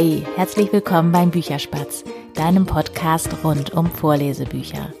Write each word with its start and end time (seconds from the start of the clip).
Hey, 0.00 0.22
herzlich 0.36 0.72
willkommen 0.72 1.10
beim 1.10 1.32
Bücherspatz, 1.32 2.04
deinem 2.34 2.66
Podcast 2.66 3.30
rund 3.42 3.72
um 3.72 3.90
Vorlesebücher. 3.90 4.92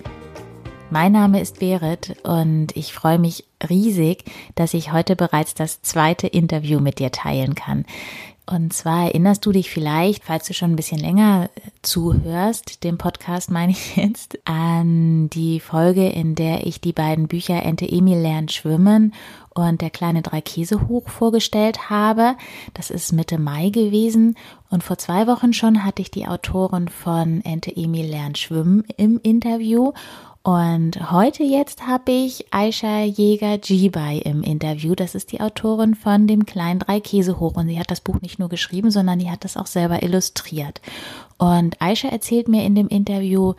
Mein 0.90 1.12
Name 1.12 1.40
ist 1.40 1.60
Berit 1.60 2.16
und 2.24 2.76
ich 2.76 2.92
freue 2.92 3.20
mich 3.20 3.44
riesig, 3.70 4.24
dass 4.56 4.74
ich 4.74 4.92
heute 4.92 5.14
bereits 5.14 5.54
das 5.54 5.82
zweite 5.82 6.26
Interview 6.26 6.80
mit 6.80 6.98
dir 6.98 7.12
teilen 7.12 7.54
kann. 7.54 7.84
Und 8.44 8.72
zwar 8.72 9.04
erinnerst 9.04 9.46
du 9.46 9.52
dich 9.52 9.70
vielleicht, 9.70 10.24
falls 10.24 10.48
du 10.48 10.54
schon 10.54 10.72
ein 10.72 10.76
bisschen 10.76 10.98
länger 10.98 11.48
zuhörst, 11.82 12.82
dem 12.82 12.98
Podcast 12.98 13.52
meine 13.52 13.70
ich 13.70 13.94
jetzt, 13.96 14.40
an 14.46 15.30
die 15.30 15.60
Folge, 15.60 16.08
in 16.08 16.34
der 16.34 16.66
ich 16.66 16.80
die 16.80 16.92
beiden 16.92 17.28
Bücher 17.28 17.62
Ente 17.62 17.86
Emil 17.88 18.18
lernt 18.18 18.50
schwimmen 18.50 19.14
und 19.66 19.80
der 19.80 19.90
kleine 19.90 20.22
drei 20.22 20.40
Käse 20.40 20.88
hoch 20.88 21.08
vorgestellt 21.08 21.90
habe. 21.90 22.36
Das 22.74 22.90
ist 22.90 23.12
Mitte 23.12 23.38
Mai 23.38 23.70
gewesen 23.70 24.36
und 24.70 24.82
vor 24.82 24.98
zwei 24.98 25.26
Wochen 25.26 25.52
schon 25.52 25.84
hatte 25.84 26.02
ich 26.02 26.10
die 26.10 26.26
Autorin 26.26 26.88
von 26.88 27.40
Ente 27.42 27.74
Emil 27.74 28.06
lernt 28.06 28.38
schwimmen 28.38 28.84
im 28.96 29.18
Interview 29.22 29.92
und 30.48 31.12
heute 31.12 31.42
jetzt 31.42 31.86
habe 31.86 32.10
ich 32.10 32.46
Aisha 32.52 33.02
Jäger-Jibai 33.02 34.22
im 34.24 34.42
Interview. 34.42 34.94
Das 34.94 35.14
ist 35.14 35.30
die 35.32 35.42
Autorin 35.42 35.94
von 35.94 36.26
dem 36.26 36.46
kleinen 36.46 36.78
Drei 36.78 37.00
Käse 37.00 37.38
hoch. 37.38 37.56
Und 37.56 37.68
sie 37.68 37.78
hat 37.78 37.90
das 37.90 38.00
Buch 38.00 38.22
nicht 38.22 38.38
nur 38.38 38.48
geschrieben, 38.48 38.90
sondern 38.90 39.18
die 39.18 39.30
hat 39.30 39.44
das 39.44 39.58
auch 39.58 39.66
selber 39.66 40.02
illustriert. 40.02 40.80
Und 41.36 41.82
Aisha 41.82 42.08
erzählt 42.08 42.48
mir 42.48 42.64
in 42.64 42.74
dem 42.74 42.88
Interview, 42.88 43.52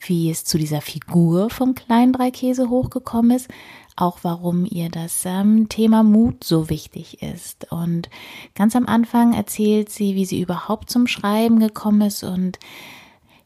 wie 0.00 0.30
es 0.30 0.44
zu 0.44 0.56
dieser 0.56 0.80
Figur 0.80 1.50
vom 1.50 1.74
kleinen 1.74 2.14
Drei 2.14 2.30
Käse 2.30 2.70
hochgekommen 2.70 3.36
ist, 3.36 3.48
auch 3.96 4.18
warum 4.22 4.66
ihr 4.66 4.90
das 4.90 5.24
ähm, 5.24 5.68
Thema 5.68 6.02
Mut 6.02 6.44
so 6.44 6.68
wichtig 6.70 7.22
ist. 7.22 7.70
Und 7.72 8.08
ganz 8.54 8.76
am 8.76 8.86
Anfang 8.86 9.32
erzählt 9.32 9.90
sie, 9.90 10.14
wie 10.14 10.26
sie 10.26 10.40
überhaupt 10.40 10.90
zum 10.90 11.06
Schreiben 11.06 11.58
gekommen 11.58 12.02
ist 12.02 12.22
und 12.22 12.58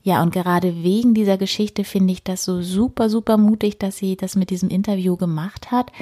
ja, 0.03 0.23
und 0.23 0.33
gerade 0.33 0.83
wegen 0.83 1.12
dieser 1.12 1.37
Geschichte 1.37 1.84
finde 1.84 2.15
ich 2.15 2.25
das 2.25 2.45
so 2.45 2.62
super, 2.62 3.11
super 3.11 3.37
mutig, 3.37 3.79
dass 3.79 3.98
sie 3.98 4.17
das 4.17 4.34
mit 4.34 4.48
diesem 4.48 4.70
Interview 4.70 5.17
gemacht 5.17 5.70
hat, 5.70 5.92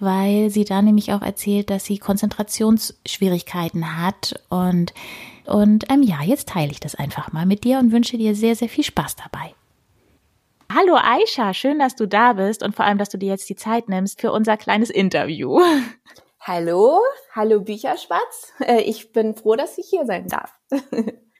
weil 0.00 0.50
sie 0.50 0.64
da 0.64 0.82
nämlich 0.82 1.12
auch 1.12 1.22
erzählt, 1.22 1.70
dass 1.70 1.84
sie 1.84 1.98
Konzentrationsschwierigkeiten 1.98 3.96
hat 4.02 4.40
und 4.48 4.92
und 5.46 5.84
ähm, 5.90 6.02
ja, 6.02 6.22
jetzt 6.22 6.48
teile 6.48 6.72
ich 6.72 6.80
das 6.80 6.94
einfach 6.94 7.32
mal 7.32 7.44
mit 7.44 7.64
dir 7.64 7.78
und 7.78 7.92
wünsche 7.92 8.16
dir 8.16 8.34
sehr, 8.34 8.56
sehr 8.56 8.68
viel 8.68 8.84
Spaß 8.84 9.16
dabei. 9.16 9.54
Hallo 10.76 10.96
Aisha, 10.96 11.54
schön, 11.54 11.78
dass 11.78 11.94
du 11.94 12.08
da 12.08 12.32
bist 12.32 12.64
und 12.64 12.74
vor 12.74 12.84
allem, 12.84 12.98
dass 12.98 13.08
du 13.08 13.16
dir 13.16 13.28
jetzt 13.28 13.48
die 13.48 13.54
Zeit 13.54 13.88
nimmst 13.88 14.20
für 14.20 14.32
unser 14.32 14.56
kleines 14.56 14.90
Interview. 14.90 15.60
Hallo, 16.40 16.98
hallo 17.32 17.60
Bücherspatz. 17.60 18.52
Äh, 18.58 18.80
ich 18.80 19.12
bin 19.12 19.36
froh, 19.36 19.54
dass 19.54 19.78
ich 19.78 19.86
hier 19.88 20.04
sein 20.04 20.26
darf. 20.28 20.52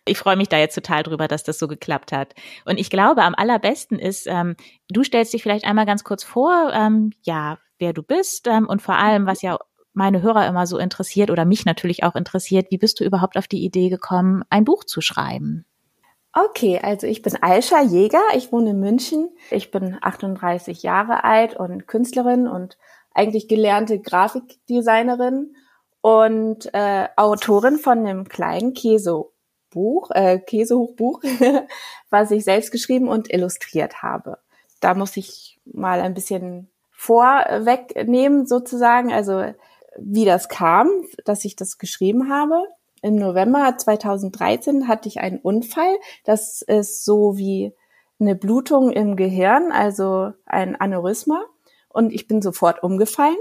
Ich 0.06 0.18
freue 0.18 0.36
mich 0.36 0.50
da 0.50 0.58
jetzt 0.58 0.74
total 0.74 1.02
drüber, 1.02 1.28
dass 1.28 1.44
das 1.44 1.58
so 1.58 1.66
geklappt 1.66 2.12
hat. 2.12 2.34
Und 2.66 2.78
ich 2.78 2.90
glaube, 2.90 3.22
am 3.22 3.34
allerbesten 3.34 3.98
ist, 3.98 4.26
ähm, 4.26 4.54
du 4.90 5.02
stellst 5.02 5.32
dich 5.32 5.42
vielleicht 5.42 5.64
einmal 5.64 5.86
ganz 5.86 6.04
kurz 6.04 6.22
vor, 6.22 6.70
ähm, 6.74 7.12
ja, 7.22 7.56
wer 7.78 7.94
du 7.94 8.02
bist 8.02 8.46
ähm, 8.46 8.68
und 8.68 8.82
vor 8.82 8.96
allem, 8.96 9.24
was 9.24 9.40
ja 9.40 9.56
meine 9.94 10.20
Hörer 10.20 10.46
immer 10.46 10.66
so 10.66 10.76
interessiert 10.76 11.30
oder 11.30 11.46
mich 11.46 11.64
natürlich 11.64 12.04
auch 12.04 12.16
interessiert, 12.16 12.66
wie 12.70 12.76
bist 12.76 13.00
du 13.00 13.04
überhaupt 13.04 13.38
auf 13.38 13.48
die 13.48 13.64
Idee 13.64 13.88
gekommen, 13.88 14.42
ein 14.50 14.66
Buch 14.66 14.84
zu 14.84 15.00
schreiben? 15.00 15.64
Okay, 16.36 16.80
also 16.82 17.06
ich 17.06 17.22
bin 17.22 17.40
Aisha 17.40 17.80
Jäger, 17.80 18.22
ich 18.34 18.50
wohne 18.50 18.70
in 18.70 18.80
München, 18.80 19.30
ich 19.52 19.70
bin 19.70 19.96
38 20.00 20.82
Jahre 20.82 21.22
alt 21.22 21.54
und 21.54 21.86
Künstlerin 21.86 22.48
und 22.48 22.76
eigentlich 23.12 23.46
gelernte 23.46 24.00
Grafikdesignerin 24.00 25.54
und 26.00 26.74
äh, 26.74 27.06
Autorin 27.14 27.78
von 27.78 28.04
dem 28.04 28.28
kleinen 28.28 28.74
Käse 28.74 29.26
Buch, 29.70 30.10
äh, 30.10 30.40
Käsehochbuch, 30.40 31.22
was 32.10 32.32
ich 32.32 32.42
selbst 32.42 32.72
geschrieben 32.72 33.08
und 33.08 33.32
illustriert 33.32 34.02
habe. 34.02 34.38
Da 34.80 34.94
muss 34.94 35.16
ich 35.16 35.60
mal 35.64 36.00
ein 36.00 36.14
bisschen 36.14 36.68
vorwegnehmen 36.90 38.46
sozusagen, 38.46 39.12
also 39.12 39.54
wie 39.98 40.24
das 40.24 40.48
kam, 40.48 40.88
dass 41.24 41.44
ich 41.44 41.54
das 41.54 41.78
geschrieben 41.78 42.28
habe. 42.28 42.66
Im 43.04 43.16
November 43.16 43.76
2013 43.76 44.88
hatte 44.88 45.10
ich 45.10 45.20
einen 45.20 45.38
Unfall. 45.38 45.94
Das 46.24 46.62
ist 46.62 47.04
so 47.04 47.36
wie 47.36 47.74
eine 48.18 48.34
Blutung 48.34 48.92
im 48.92 49.14
Gehirn, 49.14 49.72
also 49.72 50.32
ein 50.46 50.74
Aneurysma. 50.74 51.44
Und 51.90 52.14
ich 52.14 52.26
bin 52.26 52.40
sofort 52.40 52.82
umgefallen 52.82 53.36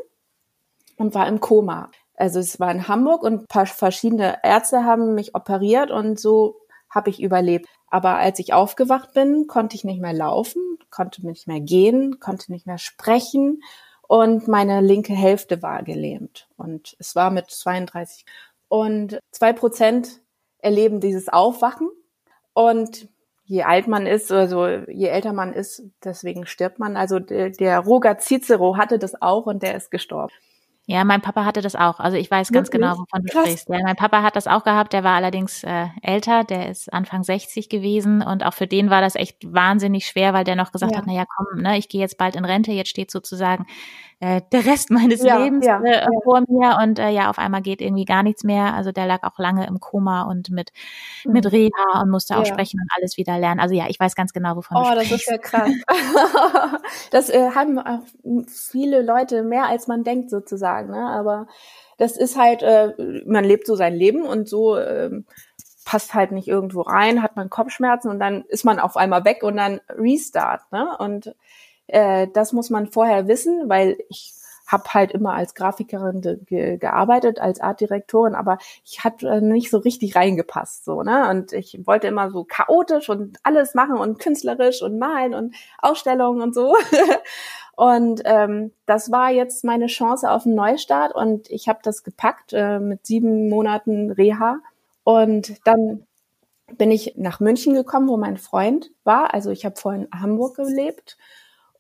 und 0.98 1.16
war 1.16 1.30
im 1.30 1.40
Koma. 1.40 1.92
Also 2.16 2.40
es 2.40 2.60
war 2.60 2.72
in 2.72 2.90
Hamburg 2.90 3.24
und 3.24 3.48
paar 3.48 3.66
verschiedene 3.66 4.40
Ärzte 4.44 4.84
haben 4.84 5.16
mich 5.16 5.34
operiert 5.34 5.92
und 5.92 6.20
so 6.20 6.58
habe 6.90 7.10
ich 7.10 7.22
überlebt. 7.22 7.70
Aber 7.88 8.18
als 8.18 8.40
ich 8.40 8.52
aufgewacht 8.52 9.14
bin, 9.14 9.48
konnte 9.48 9.78
ich 9.78 9.86
nicht 9.86 10.02
mehr 10.02 10.12
laufen, 10.12 10.62
konnte 10.90 11.26
nicht 11.26 11.48
mehr 11.48 11.62
gehen, 11.62 12.20
konnte 12.20 12.52
nicht 12.52 12.68
mehr 12.68 12.80
sprechen 12.80 13.62
und 14.10 14.48
meine 14.50 14.82
linke 14.82 15.14
Hälfte 15.14 15.62
war 15.62 15.84
gelähmt. 15.84 16.50
Und 16.58 16.96
es 17.00 17.16
war 17.16 17.32
mit 17.32 17.50
32. 17.50 18.26
Und 18.74 19.20
zwei 19.30 19.54
Prozent 19.54 20.24
erleben 20.58 21.00
dieses 21.00 21.30
Aufwachen. 21.30 21.92
Und 22.54 23.08
je 23.44 23.62
alt 23.62 23.88
man 23.88 24.08
ist, 24.08 24.32
also 24.32 24.66
je 24.66 25.10
älter 25.10 25.32
man 25.32 25.54
ist, 25.54 25.84
deswegen 26.04 26.48
stirbt 26.48 26.80
man. 26.80 26.98
Also 26.98 27.20
der, 27.20 27.80
Roger 27.82 28.18
Cicero 28.18 28.76
hatte 28.76 28.98
das 28.98 29.22
auch 29.22 29.46
und 29.46 29.62
der 29.62 29.76
ist 29.76 29.92
gestorben. 29.92 30.34
Ja, 30.86 31.06
mein 31.06 31.22
Papa 31.22 31.46
hatte 31.46 31.62
das 31.62 31.76
auch. 31.76 32.02
Also 32.02 32.18
ich 32.18 32.30
weiß 32.30 32.52
ganz 32.52 32.68
Wirklich? 32.68 32.82
genau, 32.82 33.00
wovon 33.00 33.24
du 33.24 33.32
Krass. 33.32 33.44
sprichst. 33.44 33.70
Ja, 33.70 33.80
mein 33.84 33.96
Papa 33.96 34.22
hat 34.22 34.36
das 34.36 34.48
auch 34.48 34.66
gehabt. 34.66 34.92
Der 34.92 35.06
war 35.06 35.16
allerdings 35.16 35.64
äh, 35.64 35.88
älter. 36.02 36.44
Der 36.44 36.70
ist 36.70 36.92
Anfang 36.92 37.24
60 37.24 37.70
gewesen 37.70 38.22
und 38.22 38.46
auch 38.46 38.54
für 38.54 38.68
den 38.68 38.90
war 38.90 39.00
das 39.00 39.16
echt 39.16 39.38
wahnsinnig 39.46 40.06
schwer, 40.06 40.34
weil 40.34 40.44
der 40.44 40.58
noch 40.58 40.74
gesagt 40.74 40.92
ja. 40.92 40.98
hat, 40.98 41.06
na 41.08 41.14
ja, 41.14 41.26
komm, 41.26 41.62
ne, 41.62 41.78
ich 41.78 41.88
gehe 41.88 42.02
jetzt 42.02 42.18
bald 42.18 42.36
in 42.36 42.44
Rente. 42.44 42.74
Jetzt 42.74 42.90
steht 42.90 43.12
sozusagen 43.12 43.66
äh, 44.24 44.42
der 44.54 44.66
Rest 44.66 44.90
meines 44.90 45.22
ja, 45.22 45.38
Lebens 45.38 45.66
ja, 45.66 45.82
äh, 45.84 46.08
vor 46.24 46.42
mir 46.48 46.78
und 46.82 46.98
äh, 46.98 47.10
ja, 47.10 47.30
auf 47.30 47.38
einmal 47.38 47.62
geht 47.62 47.82
irgendwie 47.82 48.06
gar 48.06 48.24
nichts 48.24 48.44
mehr. 48.44 48.74
Also 48.74 48.92
der 48.94 49.06
lag 49.06 49.24
auch 49.24 49.38
lange 49.38 49.68
im 49.68 49.82
Koma 49.82 50.24
und 50.24 50.50
mit 50.50 50.72
mhm. 51.26 51.34
mit 51.34 51.52
Reha 51.52 52.02
und 52.02 52.10
musste 52.10 52.38
auch 52.38 52.46
sprechen 52.46 52.80
und 52.82 52.90
alles 52.96 53.18
wieder 53.18 53.38
lernen. 53.38 53.60
Also 53.60 53.76
ja, 53.76 53.88
ich 53.90 54.00
weiß 54.00 54.16
ganz 54.16 54.32
genau, 54.32 54.56
wovon 54.56 54.78
oh, 54.78 54.96
du 54.96 55.04
sprichst. 55.04 55.12
Oh, 55.12 55.12
das 55.12 55.22
ist 55.22 55.30
ja 55.30 55.38
krass. 55.38 56.72
das 57.12 57.30
äh, 57.30 57.52
haben 57.52 57.80
auch 57.80 58.00
viele 58.48 59.02
Leute 59.02 59.44
mehr 59.44 59.66
als 59.66 59.88
man 59.88 60.06
denkt 60.06 60.30
sozusagen, 60.30 60.73
ne? 60.82 61.08
Aber 61.08 61.48
das 61.98 62.18
ist 62.18 62.38
halt, 62.38 62.64
äh, 62.64 62.94
man 63.26 63.44
lebt 63.44 63.68
so 63.68 63.76
sein 63.76 63.94
Leben 63.94 64.24
und 64.26 64.48
so 64.50 64.76
äh, 64.76 65.12
passt 65.86 66.14
halt 66.14 66.32
nicht 66.32 66.48
irgendwo 66.48 66.82
rein, 66.82 67.22
hat 67.22 67.36
man 67.36 67.50
Kopfschmerzen 67.50 68.10
und 68.10 68.20
dann 68.20 68.44
ist 68.48 68.66
man 68.66 68.80
auf 68.80 68.98
einmal 68.98 69.26
weg 69.26 69.44
und 69.44 69.58
dann 69.58 69.82
Restart, 69.90 70.72
ne? 70.72 70.98
Und 70.98 71.36
äh, 71.88 72.28
das 72.34 72.54
muss 72.54 72.70
man 72.70 72.92
vorher 72.92 73.28
wissen, 73.28 73.70
weil 73.70 73.98
ich 74.10 74.34
habe 74.66 74.86
halt 74.94 75.12
immer 75.12 75.34
als 75.34 75.56
Grafikerin 75.56 76.22
ge 76.22 76.78
gearbeitet, 76.78 77.40
als 77.40 77.60
Artdirektorin, 77.60 78.34
aber 78.34 78.58
ich 78.86 79.04
hatte 79.04 79.28
äh, 79.28 79.42
nicht 79.42 79.70
so 79.70 79.78
richtig 79.78 80.16
reingepasst, 80.16 80.86
so, 80.86 81.04
ne? 81.04 81.30
Und 81.30 81.54
ich 81.54 81.80
wollte 81.86 82.08
immer 82.08 82.32
so 82.32 82.44
chaotisch 82.46 83.10
und 83.10 83.38
alles 83.44 83.76
machen 83.76 83.98
und 83.98 84.20
künstlerisch 84.20 84.82
und 84.82 84.98
malen 84.98 85.34
und 85.34 85.56
Ausstellungen 85.80 86.42
und 86.42 86.56
so. 86.56 86.76
und 87.76 88.22
ähm, 88.26 88.72
das 88.86 89.12
war 89.12 89.32
jetzt 89.32 89.64
meine 89.64 89.88
Chance 89.88 90.30
auf 90.30 90.46
einen 90.46 90.56
Neustart 90.56 91.16
und 91.16 91.50
ich 91.50 91.68
habe 91.68 91.80
das 91.82 92.04
gepackt 92.04 92.54
äh, 92.54 92.80
mit 92.80 93.06
sieben 93.06 93.50
Monaten 93.50 94.12
Reha. 94.12 94.60
Und 95.04 95.56
dann 95.66 96.06
bin 96.78 96.92
ich 96.92 97.16
nach 97.18 97.40
München 97.40 97.74
gekommen, 97.74 98.08
wo 98.08 98.18
mein 98.18 98.38
Freund 98.38 98.92
war. 99.04 99.34
Also 99.34 99.50
ich 99.50 99.66
habe 99.66 99.76
vorhin 99.76 100.04
in 100.12 100.22
Hamburg 100.22 100.56
gelebt 100.56 101.18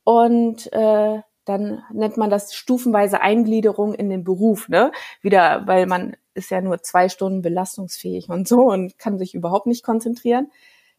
und 0.04 0.72
äh, 0.74 1.22
dann 1.46 1.84
nennt 1.92 2.18
man 2.18 2.30
das 2.30 2.54
stufenweise 2.56 3.22
Eingliederung 3.22 3.94
in 3.94 4.10
den 4.10 4.24
Beruf, 4.24 4.70
ne? 4.70 4.92
Wieder, 5.22 5.68
weil 5.68 5.86
man 5.86 6.16
ist 6.34 6.50
ja 6.50 6.62
nur 6.62 6.82
zwei 6.82 7.10
Stunden 7.10 7.42
belastungsfähig 7.42 8.30
und 8.30 8.48
so 8.48 8.64
und 8.64 8.98
kann 8.98 9.20
sich 9.20 9.36
überhaupt 9.36 9.68
nicht 9.68 9.84
konzentrieren. 9.84 10.52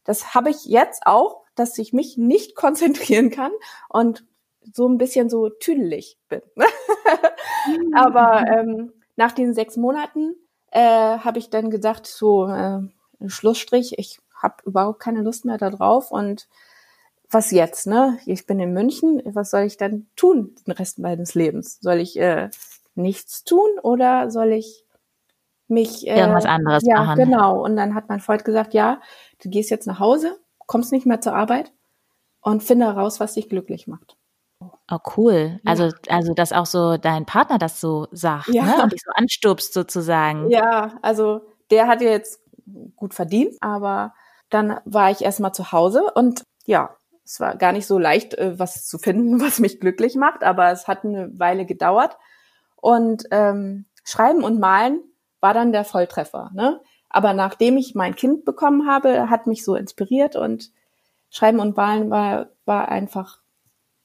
Das 0.05 0.35
habe 0.35 0.51
ich 0.51 0.67
jetzt 0.67 1.07
auch, 1.07 1.43
dass 1.55 1.79
ich 1.79 1.93
mich 1.93 2.17
nicht 2.17 2.55
konzentrieren 2.57 3.31
kann 3.31 3.53
und 3.89 4.25
so 4.73 4.89
ein 4.89 4.99
bisschen 4.99 5.29
so 5.29 5.49
tüdelig 5.49 6.19
bin. 6.29 6.43
Aber 7.95 8.45
ähm, 8.47 8.93
nach 9.17 9.33
den 9.33 9.55
sechs 9.55 9.77
Monaten 9.77 10.35
äh, 10.71 11.19
habe 11.19 11.39
ich 11.39 11.51
dann 11.51 11.71
gesagt, 11.71 12.07
so 12.07 12.49
äh, 12.49 12.81
Schlussstrich, 13.27 13.99
ich 13.99 14.21
habe 14.35 14.57
überhaupt 14.65 15.01
keine 15.01 15.23
Lust 15.23 15.45
mehr 15.45 15.59
da 15.59 15.71
drauf 15.71 16.11
und 16.11 16.49
was 17.31 17.51
jetzt, 17.51 17.87
ne? 17.87 18.19
Ich 18.27 18.47
bin 18.47 18.61
in 18.61 18.73
München, 18.73 19.23
was 19.25 19.51
soll 19.51 19.63
ich 19.63 19.77
dann 19.77 20.07
tun 20.15 20.55
den 20.67 20.73
Rest 20.73 20.99
meines 20.99 21.35
Lebens? 21.35 21.79
Soll 21.81 21.97
ich 21.97 22.19
äh, 22.19 22.51
nichts 22.95 23.45
tun 23.45 23.69
oder 23.83 24.31
soll 24.31 24.53
ich 24.53 24.85
mich 25.67 26.07
äh, 26.07 26.19
irgendwas 26.19 26.45
anderes 26.45 26.85
ja, 26.87 27.03
machen? 27.03 27.19
Ja, 27.19 27.25
genau. 27.25 27.65
Und 27.65 27.77
dann 27.77 27.95
hat 27.95 28.09
mein 28.09 28.21
Freund 28.21 28.45
gesagt, 28.45 28.75
ja, 28.75 29.01
du 29.43 29.49
gehst 29.49 29.71
jetzt 29.71 29.87
nach 29.87 29.99
Hause, 29.99 30.39
kommst 30.67 30.93
nicht 30.93 31.07
mehr 31.07 31.21
zur 31.21 31.35
Arbeit 31.35 31.73
und 32.41 32.63
finde 32.63 32.87
heraus, 32.87 33.21
was 33.21 33.35
dich 33.35 33.49
glücklich 33.49 33.87
macht. 33.87 34.17
Oh, 34.91 34.99
cool. 35.17 35.61
Ja. 35.63 35.71
Also, 35.71 35.91
also, 36.09 36.35
dass 36.35 36.53
auch 36.53 36.67
so 36.67 36.97
dein 36.97 37.27
Partner 37.27 37.59
das 37.59 37.81
so 37.81 38.07
sagt, 38.11 38.49
ja. 38.49 38.65
ne? 38.65 38.83
Und 38.83 38.93
dich 38.93 39.03
so 39.03 39.11
anstupst 39.15 39.73
sozusagen. 39.73 40.51
Ja, 40.51 40.99
also 41.03 41.43
der 41.71 41.87
hat 41.87 42.01
jetzt 42.01 42.41
gut 42.97 43.15
verdient. 43.15 43.57
Aber 43.61 44.15
dann 44.51 44.81
war 44.85 45.11
ich 45.11 45.23
erstmal 45.23 45.53
zu 45.53 45.73
Hause 45.73 46.05
und 46.15 46.45
ja, 46.67 46.97
es 47.25 47.41
war 47.41 47.57
gar 47.57 47.73
nicht 47.73 47.87
so 47.87 47.99
leicht, 47.99 48.35
äh, 48.35 48.59
was 48.59 48.87
zu 48.87 48.99
finden, 48.99 49.41
was 49.41 49.59
mich 49.59 49.81
glücklich 49.81 50.15
macht, 50.17 50.45
aber 50.45 50.71
es 50.71 50.87
hat 50.87 51.05
eine 51.05 51.31
Weile 51.39 51.67
gedauert. 51.67 52.17
Und 52.77 53.25
ähm, 53.31 53.87
Schreiben 54.05 54.45
und 54.45 54.61
Malen 54.61 55.01
war 55.41 55.55
dann 55.55 55.73
der 55.73 55.85
Volltreffer. 55.85 56.51
Ne? 56.55 56.81
Aber 57.09 57.33
nachdem 57.33 57.77
ich 57.77 57.95
mein 57.95 58.15
Kind 58.15 58.45
bekommen 58.45 58.87
habe, 58.87 59.31
hat 59.31 59.47
mich 59.47 59.65
so 59.65 59.75
inspiriert 59.75 60.37
und 60.37 60.71
Schreiben 61.31 61.61
und 61.61 61.77
Malen 61.77 62.11
war, 62.11 62.51
war 62.65 62.89
einfach 62.89 63.41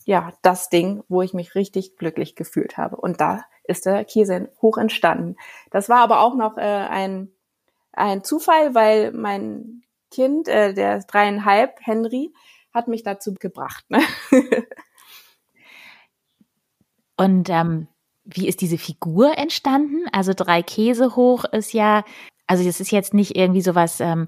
ja 0.09 0.33
das 0.41 0.69
Ding, 0.69 1.03
wo 1.07 1.21
ich 1.21 1.33
mich 1.33 1.53
richtig 1.53 1.95
glücklich 1.95 2.35
gefühlt 2.35 2.77
habe. 2.77 2.95
Und 2.95 3.21
da 3.21 3.45
ist 3.63 3.85
der 3.85 4.03
Käse 4.06 4.51
hoch 4.59 4.77
entstanden. 4.77 5.35
Das 5.69 5.88
war 5.88 6.00
aber 6.00 6.21
auch 6.21 6.33
noch 6.33 6.57
äh, 6.57 6.61
ein, 6.61 7.31
ein 7.94 8.23
Zufall, 8.23 8.73
weil 8.73 9.11
mein 9.11 9.83
Kind, 10.09 10.47
äh, 10.47 10.73
der 10.73 10.97
ist 10.97 11.06
dreieinhalb, 11.06 11.77
Henry, 11.81 12.33
hat 12.73 12.88
mich 12.88 13.03
dazu 13.03 13.35
gebracht. 13.35 13.85
Ne? 13.89 14.01
Und 17.15 17.50
ähm, 17.50 17.88
wie 18.23 18.47
ist 18.47 18.61
diese 18.61 18.79
Figur 18.79 19.38
entstanden? 19.38 20.06
Also 20.11 20.33
drei 20.35 20.63
Käse 20.63 21.15
hoch 21.15 21.44
ist 21.45 21.73
ja, 21.73 22.03
also 22.47 22.67
es 22.67 22.79
ist 22.79 22.91
jetzt 22.91 23.13
nicht 23.13 23.35
irgendwie 23.35 23.61
sowas, 23.61 24.00
ähm, 24.00 24.27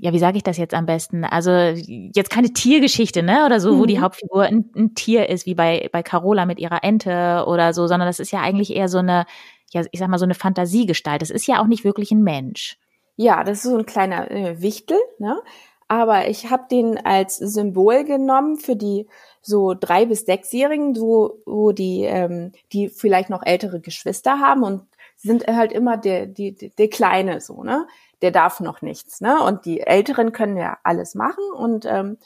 ja, 0.00 0.12
wie 0.12 0.18
sage 0.18 0.38
ich 0.38 0.42
das 0.42 0.56
jetzt 0.56 0.74
am 0.74 0.86
besten? 0.86 1.24
Also 1.24 1.50
jetzt 1.50 2.30
keine 2.30 2.52
Tiergeschichte, 2.52 3.22
ne? 3.22 3.44
Oder 3.44 3.60
so, 3.60 3.74
mhm. 3.74 3.78
wo 3.78 3.86
die 3.86 3.98
mhm. 3.98 4.02
Hauptfigur 4.02 4.42
ein, 4.42 4.70
ein, 4.74 4.94
Tier 4.94 5.28
ist, 5.28 5.44
wie 5.44 5.54
bei, 5.54 5.88
bei 5.92 6.02
Carola 6.02 6.46
mit 6.46 6.58
ihrer 6.58 6.82
Ente 6.82 7.44
oder 7.46 7.74
so, 7.74 7.86
sondern 7.86 8.08
das 8.08 8.18
ist 8.18 8.30
ja 8.30 8.40
eigentlich 8.40 8.74
eher 8.74 8.88
so 8.88 8.98
eine, 8.98 9.26
ja, 9.70 9.82
ich 9.90 10.00
sag 10.00 10.08
mal, 10.08 10.18
so 10.18 10.24
eine 10.24 10.34
Fantasiegestalt. 10.34 11.20
Das 11.20 11.30
ist 11.30 11.46
ja 11.46 11.60
auch 11.60 11.66
nicht 11.66 11.84
wirklich 11.84 12.10
ein 12.12 12.22
Mensch. 12.22 12.78
Ja, 13.16 13.44
das 13.44 13.58
ist 13.58 13.70
so 13.70 13.76
ein 13.76 13.84
kleiner 13.84 14.30
äh, 14.30 14.62
Wichtel, 14.62 14.98
ne? 15.18 15.40
Aber 15.86 16.28
ich 16.28 16.50
habe 16.50 16.64
den 16.70 17.04
als 17.04 17.36
Symbol 17.36 18.04
genommen 18.04 18.56
für 18.56 18.76
die 18.76 19.06
so 19.42 19.74
drei 19.74 20.06
bis 20.06 20.20
sechsjährigen, 20.20 20.96
wo, 20.96 21.42
wo 21.44 21.72
die, 21.72 22.04
ähm, 22.04 22.52
die 22.72 22.88
vielleicht 22.88 23.28
noch 23.28 23.42
ältere 23.44 23.80
Geschwister 23.80 24.38
haben 24.38 24.62
und 24.62 24.82
sind 25.22 25.46
halt 25.46 25.72
immer 25.72 25.96
der, 25.96 26.26
die, 26.26 26.54
der 26.54 26.88
Kleine 26.88 27.40
so, 27.40 27.62
ne? 27.62 27.86
Der 28.22 28.30
darf 28.30 28.60
noch 28.60 28.82
nichts, 28.82 29.20
ne? 29.20 29.42
Und 29.42 29.64
die 29.64 29.80
Älteren 29.80 30.32
können 30.32 30.56
ja 30.56 30.78
alles 30.82 31.14
machen 31.14 31.44
und 31.54 31.86
ähm, 31.86 32.18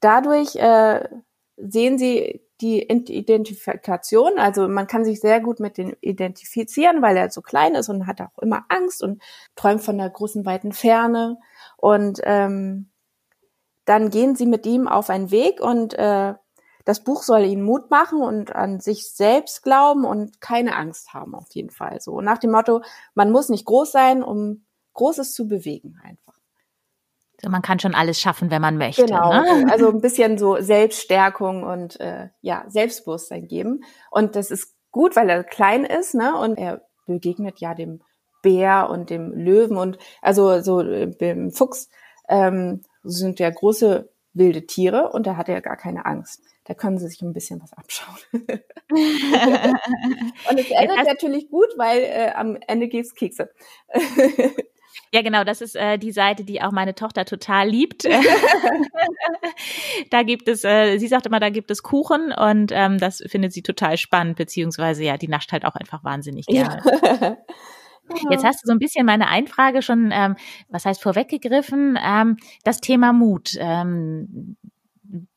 dadurch 0.00 0.56
äh, 0.56 1.08
sehen 1.56 1.98
sie 1.98 2.42
die 2.60 2.82
Identifikation, 2.82 4.38
also 4.38 4.66
man 4.66 4.88
kann 4.88 5.04
sich 5.04 5.20
sehr 5.20 5.40
gut 5.40 5.60
mit 5.60 5.78
dem 5.78 5.94
identifizieren, 6.00 7.02
weil 7.02 7.16
er 7.16 7.30
so 7.30 7.40
klein 7.40 7.76
ist 7.76 7.88
und 7.88 8.06
hat 8.06 8.20
auch 8.20 8.36
immer 8.40 8.64
Angst 8.68 9.02
und 9.02 9.22
träumt 9.54 9.82
von 9.82 9.96
der 9.96 10.10
großen 10.10 10.44
weiten 10.44 10.72
Ferne. 10.72 11.38
Und 11.76 12.20
ähm, 12.24 12.90
dann 13.84 14.10
gehen 14.10 14.34
sie 14.34 14.46
mit 14.46 14.66
ihm 14.66 14.88
auf 14.88 15.08
einen 15.08 15.30
Weg 15.30 15.60
und 15.60 15.94
äh, 15.94 16.34
das 16.88 17.04
Buch 17.04 17.22
soll 17.22 17.44
ihnen 17.44 17.62
Mut 17.64 17.90
machen 17.90 18.22
und 18.22 18.56
an 18.56 18.80
sich 18.80 19.10
selbst 19.12 19.62
glauben 19.62 20.06
und 20.06 20.40
keine 20.40 20.74
Angst 20.74 21.12
haben, 21.12 21.34
auf 21.34 21.48
jeden 21.50 21.68
Fall. 21.68 22.00
So 22.00 22.22
nach 22.22 22.38
dem 22.38 22.50
Motto, 22.50 22.80
man 23.14 23.30
muss 23.30 23.50
nicht 23.50 23.66
groß 23.66 23.92
sein, 23.92 24.22
um 24.22 24.64
Großes 24.94 25.34
zu 25.34 25.46
bewegen 25.46 26.00
einfach. 26.02 26.38
Also 27.36 27.50
man 27.50 27.60
kann 27.60 27.78
schon 27.78 27.94
alles 27.94 28.18
schaffen, 28.18 28.50
wenn 28.50 28.62
man 28.62 28.78
möchte. 28.78 29.04
Genau, 29.04 29.30
ne? 29.34 29.66
also 29.70 29.90
ein 29.90 30.00
bisschen 30.00 30.38
so 30.38 30.56
Selbststärkung 30.62 31.62
und 31.62 32.00
äh, 32.00 32.30
ja 32.40 32.64
Selbstbewusstsein 32.68 33.46
geben. 33.48 33.84
Und 34.10 34.34
das 34.34 34.50
ist 34.50 34.74
gut, 34.90 35.14
weil 35.14 35.28
er 35.28 35.44
klein 35.44 35.84
ist, 35.84 36.14
ne? 36.14 36.38
Und 36.38 36.56
er 36.56 36.80
begegnet 37.06 37.60
ja 37.60 37.74
dem 37.74 38.00
Bär 38.40 38.88
und 38.88 39.10
dem 39.10 39.32
Löwen 39.32 39.76
und 39.76 39.98
also 40.22 40.62
so 40.62 40.80
äh, 40.80 41.06
dem 41.06 41.50
Fuchs 41.50 41.90
ähm, 42.30 42.80
sind 43.02 43.40
ja 43.40 43.50
große 43.50 44.08
wilde 44.32 44.64
Tiere 44.64 45.10
und 45.10 45.26
da 45.26 45.36
hat 45.36 45.50
er 45.50 45.60
gar 45.60 45.76
keine 45.76 46.06
Angst. 46.06 46.40
Da 46.68 46.74
können 46.74 46.98
sie 46.98 47.08
sich 47.08 47.22
ein 47.22 47.32
bisschen 47.32 47.62
was 47.62 47.72
abschauen. 47.72 48.18
und 50.50 50.60
es 50.60 50.70
endet 50.70 51.06
natürlich 51.06 51.48
gut, 51.48 51.68
weil 51.78 52.02
äh, 52.02 52.32
am 52.34 52.58
Ende 52.66 52.88
gibt's 52.88 53.14
Kekse. 53.14 53.50
Ja, 55.10 55.22
genau, 55.22 55.42
das 55.42 55.62
ist 55.62 55.74
äh, 55.74 55.96
die 55.96 56.12
Seite, 56.12 56.44
die 56.44 56.60
auch 56.60 56.70
meine 56.72 56.94
Tochter 56.94 57.24
total 57.24 57.68
liebt. 57.68 58.04
da 60.10 60.22
gibt 60.22 60.48
es, 60.48 60.64
äh, 60.64 60.98
sie 60.98 61.06
sagt 61.06 61.24
immer, 61.24 61.40
da 61.40 61.48
gibt 61.48 61.70
es 61.70 61.82
Kuchen 61.82 62.30
und 62.32 62.72
ähm, 62.74 62.98
das 62.98 63.22
findet 63.26 63.54
sie 63.54 63.62
total 63.62 63.96
spannend, 63.96 64.36
beziehungsweise 64.36 65.04
ja, 65.04 65.16
die 65.16 65.28
nascht 65.28 65.52
halt 65.52 65.64
auch 65.64 65.76
einfach 65.76 66.04
wahnsinnig 66.04 66.44
gerne. 66.46 66.82
Ja. 66.84 67.36
Jetzt 68.30 68.44
hast 68.44 68.62
du 68.62 68.66
so 68.66 68.72
ein 68.72 68.78
bisschen 68.78 69.06
meine 69.06 69.28
Einfrage 69.28 69.80
schon, 69.80 70.10
ähm, 70.12 70.36
was 70.68 70.84
heißt 70.84 71.02
vorweggegriffen, 71.02 71.98
ähm, 72.02 72.36
das 72.64 72.80
Thema 72.80 73.14
Mut. 73.14 73.52
Ähm, 73.58 74.56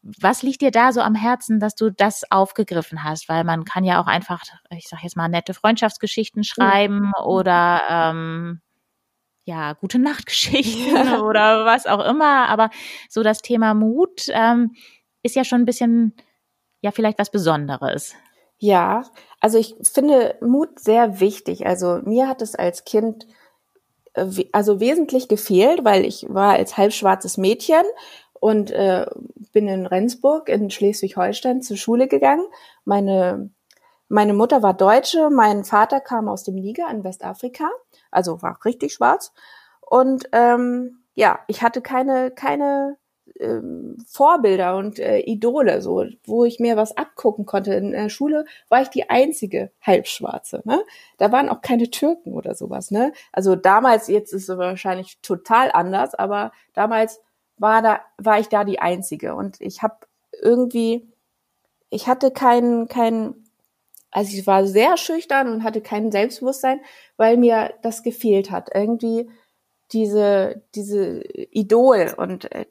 was 0.01 0.43
liegt 0.43 0.61
dir 0.61 0.71
da 0.71 0.91
so 0.91 1.01
am 1.01 1.15
Herzen, 1.15 1.59
dass 1.59 1.75
du 1.75 1.89
das 1.89 2.29
aufgegriffen 2.29 3.03
hast? 3.03 3.29
Weil 3.29 3.43
man 3.43 3.65
kann 3.65 3.83
ja 3.83 4.01
auch 4.01 4.07
einfach, 4.07 4.43
ich 4.69 4.87
sag 4.87 5.03
jetzt 5.03 5.15
mal, 5.15 5.29
nette 5.29 5.53
Freundschaftsgeschichten 5.53 6.43
schreiben 6.43 7.07
mhm. 7.17 7.25
oder 7.25 7.81
ähm, 7.89 8.61
ja, 9.45 9.73
gute 9.73 9.99
Nachtgeschichten 9.99 10.95
ja. 10.95 11.19
oder 11.21 11.65
was 11.65 11.87
auch 11.87 12.03
immer. 12.05 12.49
Aber 12.49 12.69
so 13.09 13.23
das 13.23 13.41
Thema 13.41 13.73
Mut 13.73 14.25
ähm, 14.29 14.75
ist 15.23 15.35
ja 15.35 15.43
schon 15.43 15.61
ein 15.61 15.65
bisschen, 15.65 16.13
ja, 16.81 16.91
vielleicht 16.91 17.19
was 17.19 17.31
Besonderes. 17.31 18.13
Ja, 18.57 19.03
also 19.39 19.57
ich 19.57 19.75
finde 19.81 20.37
Mut 20.41 20.79
sehr 20.79 21.19
wichtig. 21.19 21.65
Also 21.65 21.99
mir 22.03 22.27
hat 22.27 22.41
es 22.41 22.55
als 22.55 22.85
Kind 22.85 23.25
äh, 24.13 24.45
also 24.51 24.79
wesentlich 24.79 25.27
gefehlt, 25.27 25.83
weil 25.83 26.05
ich 26.05 26.25
war 26.29 26.53
als 26.53 26.77
halbschwarzes 26.77 27.37
Mädchen 27.37 27.83
und 28.41 28.71
äh, 28.71 29.05
bin 29.53 29.69
in 29.69 29.85
Rendsburg 29.85 30.49
in 30.49 30.71
Schleswig-Holstein 30.71 31.61
zur 31.61 31.77
Schule 31.77 32.09
gegangen. 32.09 32.45
Meine 32.83 33.51
meine 34.09 34.33
Mutter 34.33 34.61
war 34.61 34.73
Deutsche, 34.73 35.29
mein 35.29 35.63
Vater 35.63 36.01
kam 36.01 36.27
aus 36.27 36.43
dem 36.43 36.55
Niger 36.55 36.89
in 36.91 37.05
Westafrika, 37.05 37.69
also 38.09 38.41
war 38.41 38.59
richtig 38.65 38.91
schwarz. 38.91 39.31
Und 39.79 40.27
ähm, 40.33 41.03
ja, 41.13 41.39
ich 41.47 41.61
hatte 41.61 41.81
keine 41.81 42.31
keine 42.31 42.97
ähm, 43.39 43.97
Vorbilder 44.07 44.75
und 44.75 44.97
äh, 44.97 45.19
Idole, 45.19 45.81
so, 45.81 46.03
wo 46.25 46.43
ich 46.43 46.59
mir 46.59 46.75
was 46.77 46.97
abgucken 46.97 47.45
konnte. 47.45 47.75
In 47.75 47.91
der 47.91 48.09
Schule 48.09 48.45
war 48.69 48.81
ich 48.81 48.89
die 48.89 49.09
einzige 49.09 49.71
Halbschwarze. 49.81 50.61
Ne? 50.65 50.83
Da 51.17 51.31
waren 51.31 51.47
auch 51.47 51.61
keine 51.61 51.89
Türken 51.91 52.33
oder 52.33 52.55
sowas. 52.55 52.89
Ne? 52.89 53.13
Also 53.31 53.55
damals, 53.55 54.07
jetzt 54.07 54.33
ist 54.33 54.49
es 54.49 54.57
wahrscheinlich 54.57 55.19
total 55.21 55.71
anders, 55.71 56.15
aber 56.15 56.51
damals 56.73 57.21
war 57.57 57.81
da 57.81 58.01
war 58.17 58.39
ich 58.39 58.49
da 58.49 58.63
die 58.63 58.79
einzige 58.79 59.35
und 59.35 59.59
ich 59.61 59.81
habe 59.83 59.95
irgendwie, 60.41 61.07
ich 61.89 62.07
hatte 62.07 62.31
keinen 62.31 62.87
keinen 62.87 63.41
also 64.11 64.37
ich 64.37 64.45
war 64.45 64.67
sehr 64.67 64.97
schüchtern 64.97 65.47
und 65.47 65.63
hatte 65.63 65.81
kein 65.81 66.11
Selbstbewusstsein, 66.11 66.81
weil 67.15 67.37
mir 67.37 67.73
das 67.81 68.03
gefehlt 68.03 68.51
hat. 68.51 68.69
Irgendwie 68.73 69.29
diese, 69.93 70.61
diese 70.75 71.21
Idol 71.51 72.13
und 72.17 72.51
äh, 72.51 72.65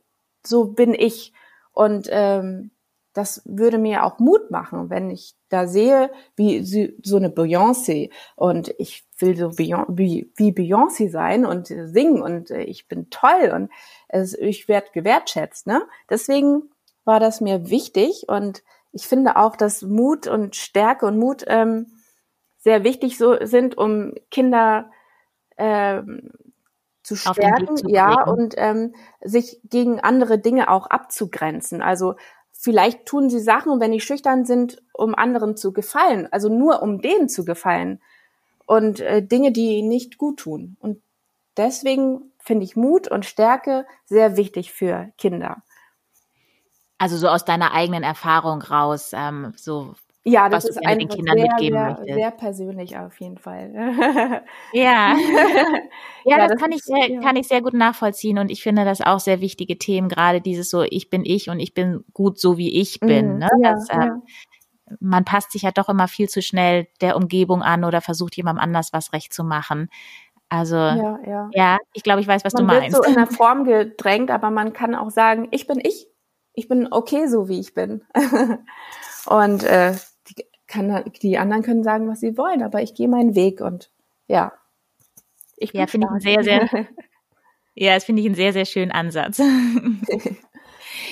so 0.46 0.66
bin 0.66 0.94
ich. 0.94 1.32
Und 1.72 2.08
ähm, 2.10 2.70
das 3.12 3.42
würde 3.44 3.78
mir 3.78 4.04
auch 4.04 4.18
Mut 4.18 4.50
machen, 4.50 4.90
wenn 4.90 5.10
ich 5.10 5.34
da 5.48 5.66
sehe, 5.66 6.10
wie 6.36 6.62
so 7.02 7.16
eine 7.16 7.28
Beyoncé 7.28 8.10
und 8.36 8.72
ich 8.78 9.04
will 9.18 9.36
so 9.36 9.58
wie, 9.58 10.32
wie 10.36 10.52
Beyoncé 10.52 11.10
sein 11.10 11.44
und 11.44 11.66
singen 11.66 12.22
und 12.22 12.50
äh, 12.50 12.62
ich 12.62 12.86
bin 12.86 13.10
toll 13.10 13.50
und 13.54 13.70
es, 14.10 14.34
ich 14.34 14.68
werde 14.68 14.88
gewertschätzt. 14.92 15.66
Ne? 15.66 15.82
Deswegen 16.08 16.70
war 17.04 17.20
das 17.20 17.40
mir 17.40 17.70
wichtig 17.70 18.24
und 18.28 18.62
ich 18.92 19.06
finde 19.06 19.36
auch, 19.36 19.56
dass 19.56 19.82
Mut 19.82 20.26
und 20.26 20.56
Stärke 20.56 21.06
und 21.06 21.18
Mut 21.18 21.44
ähm, 21.46 21.86
sehr 22.58 22.84
wichtig 22.84 23.16
so 23.16 23.36
sind, 23.40 23.78
um 23.78 24.14
Kinder 24.30 24.90
ähm, 25.56 26.30
zu 27.02 27.16
stärken, 27.16 27.76
zu 27.76 27.88
ja, 27.88 28.24
und 28.24 28.54
ähm, 28.58 28.94
sich 29.22 29.60
gegen 29.64 30.00
andere 30.00 30.38
Dinge 30.38 30.68
auch 30.70 30.86
abzugrenzen. 30.88 31.82
Also 31.82 32.16
vielleicht 32.52 33.06
tun 33.06 33.30
sie 33.30 33.40
Sachen, 33.40 33.80
wenn 33.80 33.92
die 33.92 34.00
schüchtern 34.00 34.44
sind, 34.44 34.82
um 34.92 35.14
anderen 35.14 35.56
zu 35.56 35.72
gefallen, 35.72 36.28
also 36.30 36.48
nur 36.48 36.82
um 36.82 37.00
denen 37.00 37.28
zu 37.28 37.44
gefallen 37.44 38.00
und 38.66 39.00
äh, 39.00 39.22
Dinge, 39.22 39.52
die 39.52 39.82
nicht 39.82 40.18
gut 40.18 40.40
tun. 40.40 40.76
Und 40.80 41.00
deswegen 41.56 42.29
finde 42.40 42.64
ich 42.64 42.76
Mut 42.76 43.08
und 43.08 43.24
Stärke 43.24 43.86
sehr 44.04 44.36
wichtig 44.36 44.72
für 44.72 45.12
Kinder. 45.18 45.62
Also 46.98 47.16
so 47.16 47.28
aus 47.28 47.44
deiner 47.44 47.72
eigenen 47.72 48.02
Erfahrung 48.02 48.60
raus, 48.60 49.12
ähm, 49.14 49.54
so 49.56 49.94
ja, 50.22 50.50
das 50.50 50.66
ist 50.66 50.76
einfach 50.76 50.98
den 50.98 51.08
Kindern 51.08 51.38
sehr, 51.38 51.56
sehr, 51.58 51.70
möchtest. 51.70 52.14
sehr 52.14 52.30
persönlich 52.30 52.98
auf 52.98 53.18
jeden 53.20 53.38
Fall. 53.38 53.72
ja. 54.74 55.16
ja, 55.16 55.16
ja, 56.26 56.36
das, 56.36 56.52
das 56.52 56.60
kann 56.60 56.72
ich 56.72 56.82
sehr, 56.82 57.10
ja. 57.10 57.20
kann 57.20 57.36
ich 57.36 57.48
sehr 57.48 57.62
gut 57.62 57.72
nachvollziehen 57.72 58.38
und 58.38 58.50
ich 58.50 58.62
finde 58.62 58.84
das 58.84 59.00
auch 59.00 59.18
sehr 59.18 59.40
wichtige 59.40 59.78
Themen, 59.78 60.10
gerade 60.10 60.42
dieses 60.42 60.68
so, 60.68 60.82
ich 60.82 61.08
bin 61.08 61.24
ich 61.24 61.48
und 61.48 61.58
ich 61.58 61.72
bin 61.72 62.04
gut 62.12 62.38
so 62.38 62.58
wie 62.58 62.80
ich 62.80 63.00
bin. 63.00 63.34
Mhm. 63.34 63.38
Ne? 63.38 63.48
Ja, 63.62 63.72
das, 63.72 63.88
äh, 63.88 64.10
man 65.00 65.24
passt 65.24 65.52
sich 65.52 65.62
ja 65.62 65.70
doch 65.70 65.88
immer 65.88 66.08
viel 66.08 66.28
zu 66.28 66.42
schnell 66.42 66.88
der 67.00 67.16
Umgebung 67.16 67.62
an 67.62 67.84
oder 67.84 68.02
versucht 68.02 68.36
jemandem 68.36 68.62
anders 68.62 68.92
was 68.92 69.14
recht 69.14 69.32
zu 69.32 69.42
machen. 69.42 69.88
Also 70.50 70.76
ja, 70.76 71.18
ja. 71.26 71.50
ja 71.52 71.78
ich 71.92 72.02
glaube, 72.02 72.20
ich 72.20 72.26
weiß, 72.26 72.44
was 72.44 72.52
man 72.54 72.66
du 72.66 72.66
meinst. 72.66 72.92
Man 72.92 72.92
wird 72.92 73.04
so 73.04 73.10
in 73.10 73.16
einer 73.16 73.26
Form 73.30 73.64
gedrängt, 73.64 74.30
aber 74.30 74.50
man 74.50 74.72
kann 74.72 74.94
auch 74.94 75.10
sagen, 75.10 75.48
ich 75.52 75.66
bin 75.66 75.80
ich. 75.82 76.08
Ich 76.52 76.68
bin 76.68 76.88
okay, 76.90 77.28
so 77.28 77.48
wie 77.48 77.60
ich 77.60 77.72
bin. 77.72 78.02
und 79.26 79.62
äh, 79.62 79.94
die, 80.28 80.44
kann, 80.66 81.04
die 81.22 81.38
anderen 81.38 81.62
können 81.62 81.84
sagen, 81.84 82.08
was 82.08 82.20
sie 82.20 82.36
wollen, 82.36 82.62
aber 82.62 82.82
ich 82.82 82.94
gehe 82.94 83.08
meinen 83.08 83.36
Weg 83.36 83.60
und 83.60 83.90
ja. 84.26 84.52
Ich 85.56 85.72
ja, 85.72 85.86
finde 85.86 86.08
ich 86.08 86.10
einen 86.10 86.20
sehr, 86.20 86.42
sehr, 86.42 86.86
ja, 87.74 87.94
das 87.94 88.04
finde 88.04 88.20
ich 88.20 88.26
einen 88.26 88.34
sehr, 88.34 88.52
sehr 88.52 88.64
schönen 88.64 88.90
Ansatz. 88.90 89.40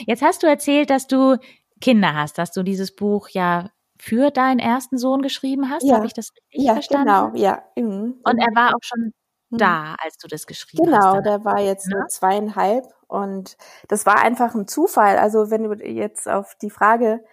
Jetzt 0.06 0.22
hast 0.22 0.42
du 0.42 0.48
erzählt, 0.48 0.90
dass 0.90 1.06
du 1.06 1.36
Kinder 1.80 2.14
hast, 2.14 2.38
dass 2.38 2.50
du 2.52 2.64
dieses 2.64 2.94
Buch 2.94 3.28
ja 3.28 3.70
für 3.98 4.30
deinen 4.30 4.58
ersten 4.58 4.96
Sohn 4.96 5.22
geschrieben 5.22 5.70
hast. 5.70 5.84
Ja. 5.84 5.96
Habe 5.96 6.06
ich 6.06 6.14
das 6.14 6.32
richtig 6.34 6.64
ja, 6.64 6.74
verstanden? 6.74 7.06
Genau, 7.06 7.36
ja. 7.36 7.62
Mhm. 7.76 8.20
Und 8.24 8.38
er 8.38 8.54
war 8.54 8.74
auch 8.74 8.82
schon 8.82 9.06
mhm. 9.06 9.12
Da, 9.50 9.96
als 10.02 10.18
du 10.18 10.28
das 10.28 10.46
geschrieben 10.46 10.84
genau, 10.84 10.96
hast. 10.96 11.04
Genau, 11.04 11.22
der 11.22 11.44
war 11.44 11.60
jetzt 11.60 11.88
nur 11.88 12.06
zweieinhalb 12.08 12.84
und 13.06 13.56
das 13.88 14.06
war 14.06 14.18
einfach 14.20 14.54
ein 14.54 14.68
Zufall. 14.68 15.18
Also 15.18 15.50
wenn 15.50 15.64
du 15.64 15.74
jetzt 15.86 16.28
auf 16.28 16.54
die 16.60 16.70
Frage 16.70 17.24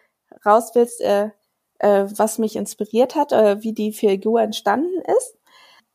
raus 0.45 0.72
willst, 0.74 1.01
äh, 1.01 1.31
äh, 1.79 2.05
was 2.17 2.38
mich 2.38 2.55
inspiriert 2.55 3.15
hat, 3.15 3.31
äh, 3.31 3.62
wie 3.62 3.74
die 3.74 3.91
Figur 3.91 4.41
entstanden 4.41 5.01
ist, 5.17 5.38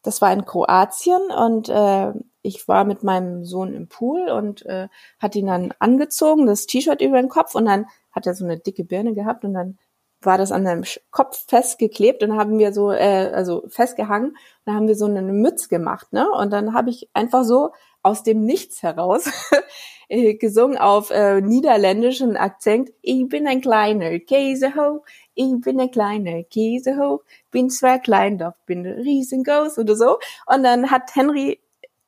das 0.02 0.22
war 0.22 0.32
in 0.32 0.44
Kroatien 0.44 1.30
und 1.30 1.68
äh, 1.68 2.12
ich 2.42 2.66
war 2.68 2.84
mit 2.84 3.02
meinem 3.02 3.44
Sohn 3.44 3.74
im 3.74 3.88
Pool 3.88 4.30
und 4.30 4.64
äh, 4.64 4.88
hat 5.18 5.36
ihn 5.36 5.46
dann 5.46 5.74
angezogen, 5.78 6.46
das 6.46 6.66
T-Shirt 6.66 7.02
über 7.02 7.20
den 7.20 7.28
Kopf 7.28 7.54
und 7.54 7.66
dann 7.66 7.86
hat 8.12 8.26
er 8.26 8.34
so 8.34 8.44
eine 8.44 8.58
dicke 8.58 8.84
Birne 8.84 9.14
gehabt 9.14 9.44
und 9.44 9.54
dann 9.54 9.78
war 10.22 10.38
das 10.38 10.52
an 10.52 10.64
seinem 10.64 10.84
Kopf 11.10 11.44
festgeklebt 11.48 12.22
und 12.22 12.36
haben 12.36 12.58
wir 12.58 12.72
so, 12.72 12.92
äh, 12.92 13.30
also 13.32 13.64
festgehangen, 13.68 14.36
dann 14.64 14.74
haben 14.74 14.88
wir 14.88 14.96
so 14.96 15.06
eine 15.06 15.22
Mütze 15.22 15.68
gemacht, 15.68 16.12
ne? 16.12 16.30
Und 16.30 16.52
dann 16.52 16.74
habe 16.74 16.90
ich 16.90 17.08
einfach 17.14 17.44
so 17.44 17.70
aus 18.02 18.22
dem 18.22 18.44
Nichts 18.44 18.82
heraus 18.82 19.30
äh, 20.08 20.34
gesungen 20.34 20.78
auf 20.78 21.10
äh, 21.10 21.40
niederländischen 21.40 22.36
Akzent. 22.36 22.90
Ich 23.02 23.28
bin 23.28 23.46
ein 23.46 23.60
kleiner 23.60 24.18
Käsehoch, 24.18 25.04
ich 25.34 25.60
bin 25.60 25.80
ein 25.80 25.90
kleiner 25.90 26.42
Käsehoch, 26.44 27.22
bin 27.50 27.70
zwar 27.70 27.98
klein, 27.98 28.38
doch 28.38 28.52
bin 28.66 28.86
riesengroß 28.86 29.78
oder 29.78 29.96
so. 29.96 30.18
Und 30.46 30.62
dann 30.62 30.90
hat 30.90 31.14
Henry 31.14 31.60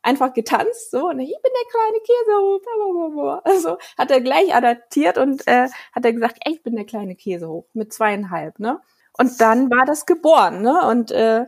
einfach 0.03 0.35
getanzt, 0.35 0.91
so, 0.91 1.09
und 1.09 1.21
ich 1.21 1.35
bin 1.43 1.53
der 1.55 1.71
kleine 1.71 2.01
Käsehoch, 2.01 3.41
also 3.45 3.79
hat 3.97 4.11
er 4.11 4.21
gleich 4.21 4.55
adaptiert 4.55 5.19
und 5.19 5.47
äh, 5.47 5.69
hat 5.93 6.05
er 6.05 6.13
gesagt, 6.13 6.39
ich 6.47 6.63
bin 6.63 6.77
der 6.77 6.85
kleine 6.85 7.15
Käsehoch 7.15 7.67
mit 7.73 7.93
zweieinhalb, 7.93 8.59
ne? 8.59 8.81
Und 9.19 9.41
dann 9.41 9.71
war 9.71 9.85
das 9.87 10.07
geboren, 10.07 10.63
ne? 10.63 10.87
Und 10.89 11.11
äh, 11.13 11.47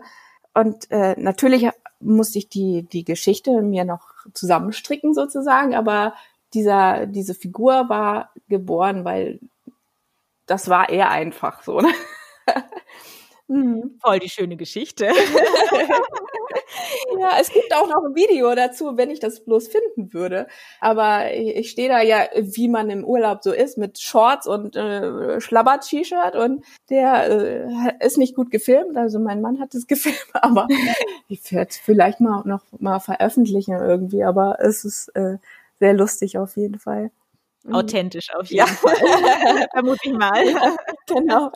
und 0.55 0.91
äh, 0.91 1.17
natürlich 1.19 1.69
musste 2.01 2.39
ich 2.39 2.49
die 2.49 2.85
die 2.85 3.05
Geschichte 3.05 3.63
mir 3.63 3.85
noch 3.85 4.09
zusammenstricken 4.33 5.15
sozusagen, 5.15 5.75
aber 5.75 6.15
dieser 6.53 7.07
diese 7.07 7.35
Figur 7.35 7.89
war 7.89 8.33
geboren, 8.49 9.05
weil 9.05 9.41
das 10.47 10.69
war 10.69 10.89
eher 10.89 11.11
einfach 11.11 11.63
so. 11.63 11.81
Ne? 11.81 11.93
Mhm. 13.49 13.99
Voll 14.01 14.19
die 14.21 14.31
schöne 14.31 14.57
Geschichte. 14.57 15.05
ja, 17.19 17.39
es 17.41 17.51
gibt 17.51 17.75
auch 17.75 17.89
noch 17.89 18.05
ein 18.05 18.15
Video 18.15 18.55
dazu, 18.55 18.97
wenn 18.97 19.11
ich 19.11 19.21
das 19.21 19.45
bloß 19.45 19.69
finden 19.69 20.13
würde. 20.13 20.47
Aber 20.81 21.33
ich, 21.35 21.71
stehe 21.71 21.89
da 21.89 22.01
ja, 22.01 22.27
wie 22.35 22.69
man 22.69 22.91
im 22.91 23.05
Urlaub 23.05 23.43
so 23.43 23.53
ist, 23.53 23.77
mit 23.77 23.99
Shorts 23.99 24.47
und 24.47 24.77
äh, 24.77 25.41
Schlabber-T-Shirt 25.41 26.37
und 26.37 26.65
der 26.91 27.29
äh, 27.29 28.05
ist 28.05 28.19
nicht 28.19 28.35
gut 28.35 28.51
gefilmt. 28.51 28.97
Also 28.97 29.19
mein 29.19 29.41
Mann 29.41 29.61
hat 29.61 29.75
es 29.75 29.87
gefilmt, 29.89 30.25
aber 30.33 30.67
ich 31.29 31.53
werde 31.53 31.71
es 31.71 31.77
vielleicht 31.77 32.21
mal 32.21 32.43
noch 32.47 32.63
mal 32.79 33.01
veröffentlichen 33.01 33.75
irgendwie. 33.75 34.25
Aber 34.25 34.59
es 34.61 34.85
ist 34.85 35.09
äh, 35.15 35.39
sehr 35.81 35.93
lustig 35.93 36.39
auf 36.39 36.57
jeden 36.57 36.79
Fall. 36.79 37.11
Mhm. 37.65 37.75
Authentisch 37.75 38.29
auf 38.35 38.49
jeden 38.51 38.59
ja. 38.59 38.67
Fall. 38.67 38.95
Vermute 39.73 40.01
ich 40.05 40.13
mal. 40.13 40.45
genau. 41.07 41.51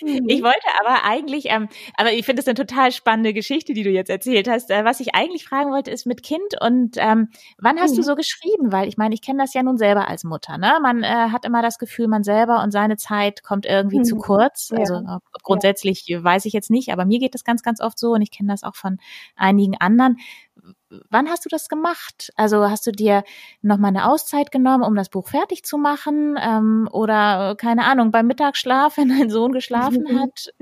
Ich 0.00 0.42
wollte 0.42 0.66
aber 0.80 1.04
eigentlich, 1.04 1.46
ähm, 1.48 1.68
aber 1.96 2.12
ich 2.12 2.24
finde 2.24 2.40
es 2.40 2.46
eine 2.46 2.54
total 2.54 2.92
spannende 2.92 3.32
Geschichte, 3.32 3.72
die 3.72 3.82
du 3.82 3.90
jetzt 3.90 4.10
erzählt 4.10 4.46
hast. 4.46 4.70
Äh, 4.70 4.84
was 4.84 5.00
ich 5.00 5.14
eigentlich 5.14 5.44
fragen 5.44 5.70
wollte, 5.70 5.90
ist 5.90 6.06
mit 6.06 6.22
Kind 6.22 6.60
und 6.60 6.96
ähm, 6.98 7.30
wann 7.58 7.80
hast 7.80 7.92
mhm. 7.92 7.96
du 7.96 8.02
so 8.02 8.14
geschrieben? 8.14 8.70
Weil 8.72 8.88
ich 8.88 8.98
meine, 8.98 9.14
ich 9.14 9.22
kenne 9.22 9.42
das 9.42 9.54
ja 9.54 9.62
nun 9.62 9.78
selber 9.78 10.06
als 10.06 10.22
Mutter. 10.22 10.58
Ne? 10.58 10.78
Man 10.82 11.02
äh, 11.02 11.06
hat 11.06 11.46
immer 11.46 11.62
das 11.62 11.78
Gefühl, 11.78 12.08
man 12.08 12.22
selber 12.22 12.62
und 12.62 12.70
seine 12.70 12.96
Zeit 12.96 13.42
kommt 13.42 13.64
irgendwie 13.64 14.00
mhm. 14.00 14.04
zu 14.04 14.16
kurz. 14.16 14.68
Ja. 14.70 14.78
Also 14.78 15.02
grundsätzlich 15.42 16.04
ja. 16.06 16.22
weiß 16.22 16.44
ich 16.44 16.52
jetzt 16.52 16.70
nicht, 16.70 16.92
aber 16.92 17.06
mir 17.06 17.18
geht 17.18 17.34
das 17.34 17.42
ganz, 17.42 17.62
ganz 17.62 17.80
oft 17.80 17.98
so 17.98 18.10
und 18.10 18.20
ich 18.22 18.30
kenne 18.30 18.52
das 18.52 18.62
auch 18.62 18.76
von 18.76 18.98
einigen 19.34 19.76
anderen 19.80 20.18
wann 21.10 21.28
hast 21.28 21.44
du 21.44 21.48
das 21.48 21.68
gemacht? 21.68 22.32
Also 22.36 22.68
hast 22.68 22.86
du 22.86 22.92
dir 22.92 23.24
nochmal 23.62 23.90
eine 23.90 24.08
Auszeit 24.10 24.50
genommen, 24.50 24.84
um 24.84 24.94
das 24.94 25.08
Buch 25.08 25.28
fertig 25.28 25.64
zu 25.64 25.78
machen? 25.78 26.38
Ähm, 26.40 26.88
oder 26.92 27.54
keine 27.56 27.84
Ahnung, 27.84 28.10
beim 28.10 28.26
Mittagsschlaf, 28.26 28.96
wenn 28.96 29.08
dein 29.08 29.30
Sohn 29.30 29.52
geschlafen 29.52 30.20
hat? 30.20 30.52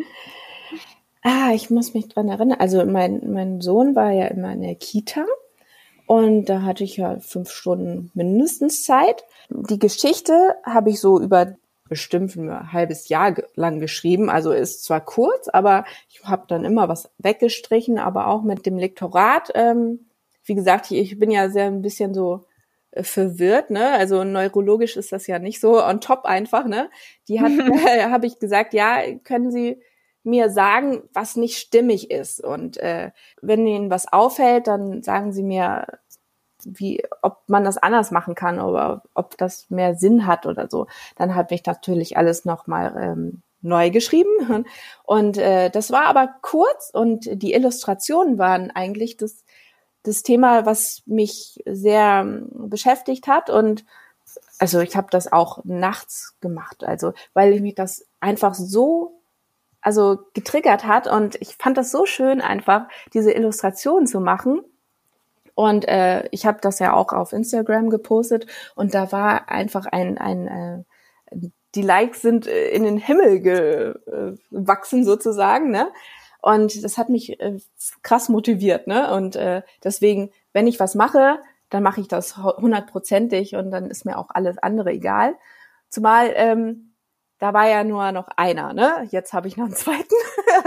Ah, 1.22 1.50
ich 1.52 1.70
muss 1.70 1.94
mich 1.94 2.08
dran 2.08 2.28
erinnern. 2.28 2.60
Also 2.60 2.84
mein, 2.84 3.20
mein 3.32 3.60
Sohn 3.60 3.96
war 3.96 4.12
ja 4.12 4.26
immer 4.26 4.52
in 4.52 4.62
der 4.62 4.76
Kita 4.76 5.24
und 6.06 6.44
da 6.44 6.62
hatte 6.62 6.84
ich 6.84 6.96
ja 6.96 7.18
fünf 7.18 7.50
Stunden 7.50 8.10
mindestens 8.14 8.84
Zeit. 8.84 9.24
Die 9.50 9.78
Geschichte 9.78 10.54
habe 10.64 10.90
ich 10.90 11.00
so 11.00 11.20
über 11.20 11.56
bestimmt 11.88 12.34
ein 12.36 12.72
halbes 12.72 13.08
Jahr 13.08 13.34
lang 13.54 13.80
geschrieben. 13.80 14.30
Also 14.30 14.52
ist 14.52 14.84
zwar 14.84 15.00
kurz, 15.00 15.48
aber 15.48 15.84
ich 16.08 16.24
habe 16.24 16.44
dann 16.48 16.64
immer 16.64 16.88
was 16.88 17.10
weggestrichen, 17.18 17.98
aber 17.98 18.28
auch 18.28 18.42
mit 18.42 18.66
dem 18.66 18.78
Lektorat 18.78 19.50
ähm, 19.54 20.06
wie 20.46 20.54
gesagt, 20.54 20.90
ich 20.90 21.18
bin 21.18 21.30
ja 21.30 21.50
sehr 21.50 21.66
ein 21.66 21.82
bisschen 21.82 22.14
so 22.14 22.46
äh, 22.92 23.02
verwirrt, 23.02 23.70
ne? 23.70 23.92
Also 23.92 24.24
neurologisch 24.24 24.96
ist 24.96 25.12
das 25.12 25.26
ja 25.26 25.38
nicht 25.38 25.60
so 25.60 25.84
on 25.84 26.00
top 26.00 26.24
einfach, 26.24 26.66
ne? 26.66 26.88
Die 27.28 27.40
hat, 27.40 27.50
äh, 27.86 28.04
habe 28.04 28.26
ich 28.26 28.38
gesagt, 28.38 28.72
ja, 28.72 29.00
können 29.24 29.50
Sie 29.50 29.80
mir 30.22 30.50
sagen, 30.50 31.02
was 31.12 31.36
nicht 31.36 31.58
stimmig 31.58 32.10
ist 32.10 32.42
und 32.42 32.78
äh, 32.78 33.10
wenn 33.42 33.66
Ihnen 33.66 33.90
was 33.90 34.12
auffällt, 34.12 34.66
dann 34.66 35.02
sagen 35.02 35.32
Sie 35.32 35.44
mir, 35.44 35.86
wie, 36.64 37.02
ob 37.22 37.40
man 37.48 37.64
das 37.64 37.78
anders 37.78 38.10
machen 38.10 38.34
kann 38.34 38.60
oder 38.60 39.02
ob 39.14 39.36
das 39.38 39.68
mehr 39.70 39.94
Sinn 39.94 40.26
hat 40.26 40.46
oder 40.46 40.68
so. 40.68 40.86
Dann 41.16 41.34
habe 41.34 41.54
ich 41.54 41.64
natürlich 41.64 42.16
alles 42.16 42.44
nochmal 42.44 42.94
ähm, 42.98 43.42
neu 43.62 43.90
geschrieben. 43.90 44.64
Und 45.04 45.38
äh, 45.38 45.70
das 45.70 45.90
war 45.90 46.06
aber 46.06 46.34
kurz 46.42 46.90
und 46.92 47.28
die 47.30 47.52
Illustrationen 47.52 48.38
waren 48.38 48.70
eigentlich 48.70 49.16
das 49.16 49.44
das 50.06 50.22
Thema, 50.22 50.64
was 50.66 51.02
mich 51.06 51.60
sehr 51.66 52.20
ähm, 52.24 52.48
beschäftigt 52.70 53.26
hat. 53.26 53.50
Und 53.50 53.84
also 54.58 54.80
ich 54.80 54.96
habe 54.96 55.08
das 55.10 55.32
auch 55.32 55.64
nachts 55.64 56.36
gemacht, 56.40 56.84
also 56.84 57.12
weil 57.34 57.52
ich 57.52 57.60
mich 57.60 57.74
das 57.74 58.06
einfach 58.20 58.54
so 58.54 59.20
also 59.80 60.18
getriggert 60.34 60.84
hat. 60.84 61.06
Und 61.06 61.36
ich 61.40 61.56
fand 61.56 61.76
das 61.76 61.90
so 61.90 62.06
schön 62.06 62.40
einfach 62.40 62.88
diese 63.14 63.32
Illustrationen 63.32 64.06
zu 64.06 64.20
machen 64.20 64.62
und 65.56 65.88
äh, 65.88 66.28
ich 66.32 66.46
habe 66.46 66.58
das 66.60 66.78
ja 66.78 66.92
auch 66.92 67.12
auf 67.12 67.32
Instagram 67.32 67.88
gepostet 67.90 68.46
und 68.76 68.94
da 68.94 69.10
war 69.10 69.48
einfach 69.48 69.86
ein 69.86 70.18
ein 70.18 70.46
äh, 70.46 70.84
die 71.74 71.82
Likes 71.82 72.22
sind 72.22 72.46
äh, 72.46 72.68
in 72.70 72.84
den 72.84 72.98
Himmel 72.98 73.40
gewachsen 73.40 75.04
sozusagen, 75.04 75.70
ne? 75.70 75.90
Und 76.42 76.84
das 76.84 76.98
hat 76.98 77.08
mich 77.08 77.40
äh, 77.40 77.58
krass 78.02 78.28
motiviert, 78.28 78.86
ne? 78.86 79.12
Und 79.14 79.34
äh, 79.36 79.62
deswegen, 79.82 80.30
wenn 80.52 80.66
ich 80.66 80.78
was 80.78 80.94
mache, 80.94 81.38
dann 81.70 81.82
mache 81.82 82.02
ich 82.02 82.08
das 82.08 82.36
hundertprozentig 82.36 83.56
und 83.56 83.70
dann 83.70 83.90
ist 83.90 84.04
mir 84.04 84.18
auch 84.18 84.28
alles 84.28 84.58
andere 84.58 84.92
egal. 84.92 85.36
Zumal 85.88 86.32
ähm, 86.36 86.92
da 87.38 87.54
war 87.54 87.68
ja 87.68 87.82
nur 87.82 88.12
noch 88.12 88.28
einer, 88.36 88.74
ne? 88.74 89.08
Jetzt 89.10 89.32
habe 89.32 89.48
ich 89.48 89.56
noch 89.56 89.66
einen 89.66 89.74
zweiten. 89.74 90.14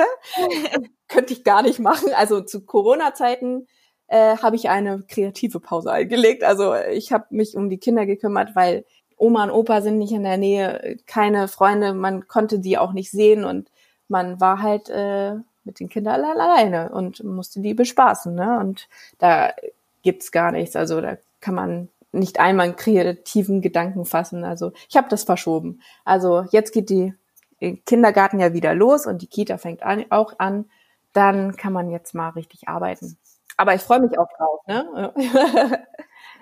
Könnte 1.07 1.33
ich 1.33 1.43
gar 1.43 1.61
nicht 1.61 1.79
machen. 1.79 2.11
Also 2.15 2.41
zu 2.41 2.65
Corona-Zeiten 2.65 3.67
äh, 4.09 4.37
habe 4.37 4.55
ich 4.55 4.69
eine 4.69 5.03
kreative 5.07 5.59
Pause 5.59 5.91
eingelegt. 5.91 6.43
Also 6.43 6.75
ich 6.75 7.11
habe 7.11 7.25
mich 7.29 7.55
um 7.55 7.69
die 7.69 7.77
Kinder 7.77 8.05
gekümmert, 8.05 8.55
weil 8.55 8.85
Oma 9.17 9.43
und 9.43 9.51
Opa 9.51 9.81
sind 9.81 9.97
nicht 9.97 10.11
in 10.11 10.23
der 10.23 10.37
Nähe, 10.37 10.97
keine 11.05 11.47
Freunde, 11.47 11.93
man 11.93 12.27
konnte 12.27 12.59
die 12.59 12.77
auch 12.77 12.93
nicht 12.93 13.11
sehen 13.11 13.43
und 13.43 13.69
man 14.07 14.39
war 14.39 14.61
halt 14.61 14.89
äh, 14.89 15.35
mit 15.63 15.79
den 15.79 15.89
Kindern 15.89 16.23
alleine 16.23 16.89
und 16.89 17.23
musste 17.23 17.59
die 17.59 17.73
bespaßen. 17.73 18.33
Ne? 18.33 18.59
Und 18.59 18.87
da 19.19 19.53
gibt's 20.01 20.31
gar 20.31 20.51
nichts. 20.51 20.75
Also 20.75 21.01
da 21.01 21.17
kann 21.41 21.53
man 21.53 21.89
nicht 22.11 22.39
einmal 22.39 22.67
einen 22.67 22.75
kreativen 22.75 23.61
Gedanken 23.61 24.05
fassen. 24.05 24.43
Also 24.43 24.71
ich 24.89 24.97
habe 24.97 25.09
das 25.09 25.23
verschoben. 25.23 25.81
Also 26.05 26.45
jetzt 26.51 26.73
geht 26.73 26.89
die 26.89 27.13
Kindergarten 27.85 28.39
ja 28.39 28.53
wieder 28.53 28.73
los 28.73 29.05
und 29.05 29.21
die 29.21 29.27
Kita 29.27 29.57
fängt 29.57 29.83
an, 29.83 30.05
auch 30.09 30.39
an. 30.39 30.65
Dann 31.13 31.55
kann 31.55 31.73
man 31.73 31.91
jetzt 31.91 32.15
mal 32.15 32.29
richtig 32.29 32.67
arbeiten. 32.67 33.17
Aber 33.59 33.75
ich 33.75 33.81
freue 33.81 33.99
mich 33.99 34.17
auch 34.17 34.29
drauf. 34.37 34.61
Ne? 34.67 35.13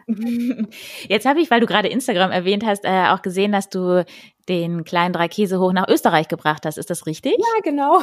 Jetzt 1.08 1.26
habe 1.26 1.40
ich, 1.40 1.50
weil 1.50 1.60
du 1.60 1.66
gerade 1.66 1.88
Instagram 1.88 2.30
erwähnt 2.30 2.64
hast, 2.64 2.86
äh, 2.86 3.08
auch 3.10 3.24
gesehen, 3.24 3.52
dass 3.52 3.70
du 3.70 4.06
den 4.48 4.84
kleinen 4.84 5.14
drei 5.14 5.28
Käse 5.28 5.60
hoch 5.60 5.74
nach 5.74 5.88
Österreich 5.88 6.28
gebracht 6.28 6.64
hast. 6.68 6.78
Ist 6.78 6.92
das 6.92 7.08
richtig? 7.08 7.36
Ja, 7.40 7.62
genau. 7.64 8.02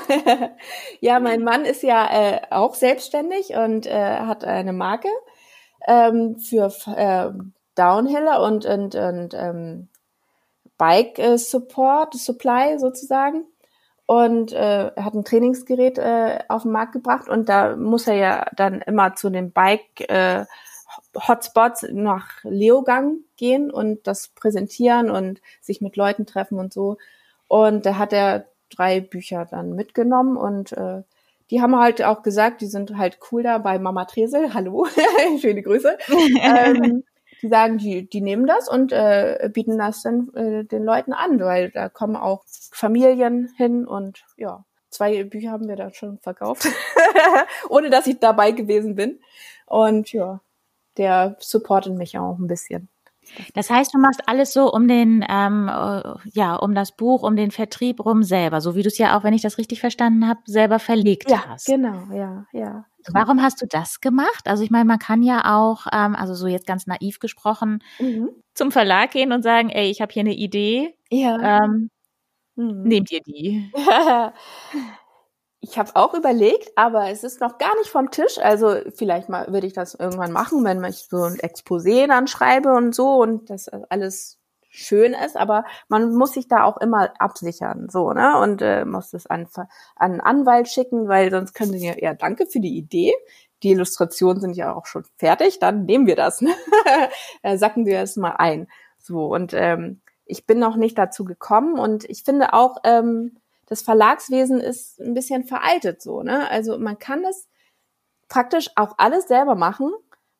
ja, 1.01 1.21
mein 1.21 1.45
Mann 1.45 1.65
ist 1.65 1.85
ja 1.85 2.09
äh, 2.11 2.41
auch 2.51 2.75
selbstständig 2.75 3.51
und 3.55 3.87
äh, 3.87 4.19
hat 4.19 4.45
eine 4.45 4.73
Marke 4.73 5.09
ähm, 5.87 6.37
für 6.41 6.73
äh, 6.97 7.31
Downhiller 7.77 8.43
und, 8.43 8.67
und, 8.67 8.97
und 8.97 9.33
ähm, 9.35 9.91
Bike 10.77 11.21
äh, 11.21 11.39
Support, 11.39 12.15
Supply 12.15 12.81
sozusagen. 12.81 13.47
Und 14.07 14.53
äh, 14.53 14.89
er 14.89 15.05
hat 15.05 15.15
ein 15.15 15.25
Trainingsgerät 15.25 15.99
äh, 15.99 16.41
auf 16.49 16.63
den 16.63 16.73
Markt 16.73 16.93
gebracht 16.93 17.29
und 17.29 17.49
da 17.49 17.75
muss 17.75 18.07
er 18.07 18.17
ja 18.17 18.47
dann 18.55 18.83
immer 18.83 19.15
zu 19.15 19.31
den 19.31 19.51
Bike 19.51 20.09
äh, 20.09 20.45
Hotspots 21.17 21.87
nach 21.91 22.29
Leogang 22.43 23.19
gehen 23.37 23.71
und 23.71 24.07
das 24.07 24.29
präsentieren 24.29 25.11
und 25.11 25.41
sich 25.61 25.81
mit 25.81 25.97
Leuten 25.97 26.27
treffen 26.27 26.59
und 26.59 26.73
so. 26.73 26.99
Und 27.49 27.87
da 27.87 27.97
hat 27.97 28.13
er 28.13 28.47
drei 28.71 29.01
Bücher 29.01 29.47
dann 29.51 29.75
mitgenommen 29.75 30.37
und 30.37 30.73
äh, 30.73 31.03
die 31.51 31.61
haben 31.61 31.77
halt 31.79 32.03
auch 32.03 32.23
gesagt, 32.23 32.61
die 32.61 32.67
sind 32.67 32.97
halt 32.97 33.19
cool 33.31 33.43
da 33.43 33.59
bei 33.59 33.79
Mama 33.79 34.05
Tresel. 34.07 34.55
Hallo, 34.55 34.87
schöne 35.41 35.63
Grüße. 35.63 35.97
ähm, 36.43 37.05
die 37.43 37.49
sagen, 37.49 37.79
die, 37.79 38.09
die 38.09 38.21
nehmen 38.21 38.47
das 38.47 38.69
und 38.69 38.93
äh, 38.93 39.51
bieten 39.53 39.79
das 39.79 40.03
dann 40.03 40.33
äh, 40.35 40.65
den 40.65 40.85
Leuten 40.85 41.13
an, 41.13 41.41
weil 41.41 41.71
da 41.71 41.89
kommen 41.89 42.17
auch 42.17 42.45
Familien 42.73 43.53
hin 43.57 43.87
und 43.87 44.25
ja, 44.37 44.65
zwei 44.91 45.25
Bücher 45.25 45.51
haben 45.51 45.69
wir 45.69 45.77
da 45.77 45.93
schon 45.93 46.19
verkauft, 46.21 46.67
ohne 47.69 47.91
dass 47.91 48.07
ich 48.07 48.19
dabei 48.19 48.53
gewesen 48.53 48.95
bin. 48.95 49.21
Und 49.67 50.13
ja, 50.13 50.41
der 50.97 51.37
supportet 51.41 51.95
mich 51.95 52.19
auch 52.19 52.39
ein 52.39 52.47
bisschen. 52.47 52.89
Das 53.55 53.71
heißt, 53.71 53.95
du 53.95 53.99
machst 53.99 54.23
alles 54.27 54.53
so 54.53 54.73
um 54.73 54.89
den, 54.89 55.25
ähm, 55.29 55.69
äh, 55.69 56.15
ja, 56.33 56.57
um 56.57 56.75
das 56.75 56.93
Buch, 56.93 57.23
um 57.23 57.37
den 57.37 57.51
Vertrieb 57.51 58.05
rum 58.05 58.23
selber, 58.23 58.61
so 58.61 58.75
wie 58.75 58.83
du 58.83 58.89
es 58.89 58.99
ja 58.99 59.17
auch, 59.17 59.25
wenn 59.25 59.35
ich 59.35 59.43
das 59.43 59.59
richtig 59.59 59.81
verstanden 59.81 60.27
habe, 60.29 60.41
selber 60.47 60.79
verlegt 60.79 61.31
ja, 61.31 61.47
hast. 61.49 61.67
Genau, 61.67 62.03
ja, 62.13 62.47
ja. 62.53 62.85
Warum 63.13 63.43
hast 63.43 63.61
du 63.61 63.67
das 63.67 64.01
gemacht? 64.01 64.47
Also 64.47 64.63
ich 64.65 64.71
meine, 64.71 64.87
man 64.87 64.99
kann 64.99 65.23
ja 65.23 65.57
auch, 65.57 65.87
ähm, 65.93 66.15
also 66.15 66.35
so 66.35 66.47
jetzt 66.47 66.67
ganz 66.67 66.87
naiv 66.87 67.19
gesprochen, 67.19 67.83
mhm. 67.99 68.31
zum 68.55 68.73
Verlag 68.73 69.11
gehen 69.11 69.33
und 69.33 69.43
sagen, 69.43 69.69
ey, 69.69 69.91
ich 69.91 70.01
habe 70.01 70.13
hier 70.13 70.21
eine 70.21 70.35
Idee. 70.35 70.97
Ja. 71.11 71.61
Ähm, 71.65 71.91
mhm. 72.57 72.83
Nehmt 72.85 73.13
ihr 73.13 73.21
die? 73.21 73.71
Ich 75.67 75.79
habe 75.79 75.97
auch 75.97 76.13
überlegt, 76.13 76.73
aber 76.77 77.09
es 77.09 77.25
ist 77.25 77.41
noch 77.41 77.57
gar 77.57 77.75
nicht 77.79 77.89
vom 77.89 78.11
Tisch. 78.11 78.37
Also 78.39 78.77
vielleicht 78.95 79.31
mal 79.31 79.51
würde 79.51 79.67
ich 79.67 79.73
das 79.73 79.95
irgendwann 79.95 80.31
machen, 80.31 80.63
wenn 80.63 80.85
ich 80.85 81.07
so 81.09 81.23
ein 81.23 81.39
Exposé 81.39 82.07
dann 82.07 82.27
schreibe 82.27 82.75
und 82.75 82.95
so 82.95 83.23
und 83.23 83.49
das 83.49 83.71
alles 83.71 84.39
schön 84.69 85.15
ist, 85.15 85.39
aber 85.39 85.65
man 85.89 86.15
muss 86.15 86.33
sich 86.33 86.49
da 86.49 86.65
auch 86.65 86.77
immer 86.77 87.15
absichern, 87.19 87.89
so, 87.89 88.13
ne? 88.13 88.39
Und 88.41 88.61
äh, 88.61 88.85
muss 88.85 89.13
das 89.13 89.27
an, 89.27 89.49
an 89.55 89.67
einen 89.97 90.21
Anwalt 90.21 90.69
schicken, 90.69 91.09
weil 91.09 91.31
sonst 91.31 91.55
können 91.55 91.73
sie 91.73 91.87
ja, 91.87 91.95
ja, 91.97 92.13
danke 92.13 92.45
für 92.45 92.61
die 92.61 92.77
Idee. 92.77 93.15
Die 93.63 93.71
Illustrationen 93.71 94.43
sind 94.43 94.57
ja 94.57 94.75
auch 94.75 94.85
schon 94.85 95.05
fertig, 95.17 95.61
dann 95.61 95.87
nehmen 95.87 96.07
wir 96.07 96.17
das, 96.17 96.41
ne? 96.43 96.51
Äh, 97.43 97.57
sacken 97.57 97.87
wir 97.87 98.01
es 98.01 98.17
mal 98.17 98.35
ein. 98.37 98.69
So, 98.99 99.33
und 99.33 99.55
ähm, 99.55 100.03
ich 100.27 100.45
bin 100.45 100.59
noch 100.59 100.77
nicht 100.77 100.99
dazu 100.99 101.25
gekommen 101.25 101.79
und 101.79 102.05
ich 102.05 102.23
finde 102.23 102.53
auch, 102.53 102.77
ähm, 102.85 103.39
das 103.67 103.83
Verlagswesen 103.83 104.61
ist 104.61 105.01
ein 105.01 105.15
bisschen 105.15 105.45
veraltet 105.45 106.03
so, 106.03 106.23
ne? 106.23 106.49
Also 106.51 106.79
man 106.79 106.99
kann 106.99 107.23
das 107.23 107.49
praktisch 108.29 108.71
auch 108.77 108.95
alles 108.99 109.29
selber 109.29 109.55
machen, 109.55 109.93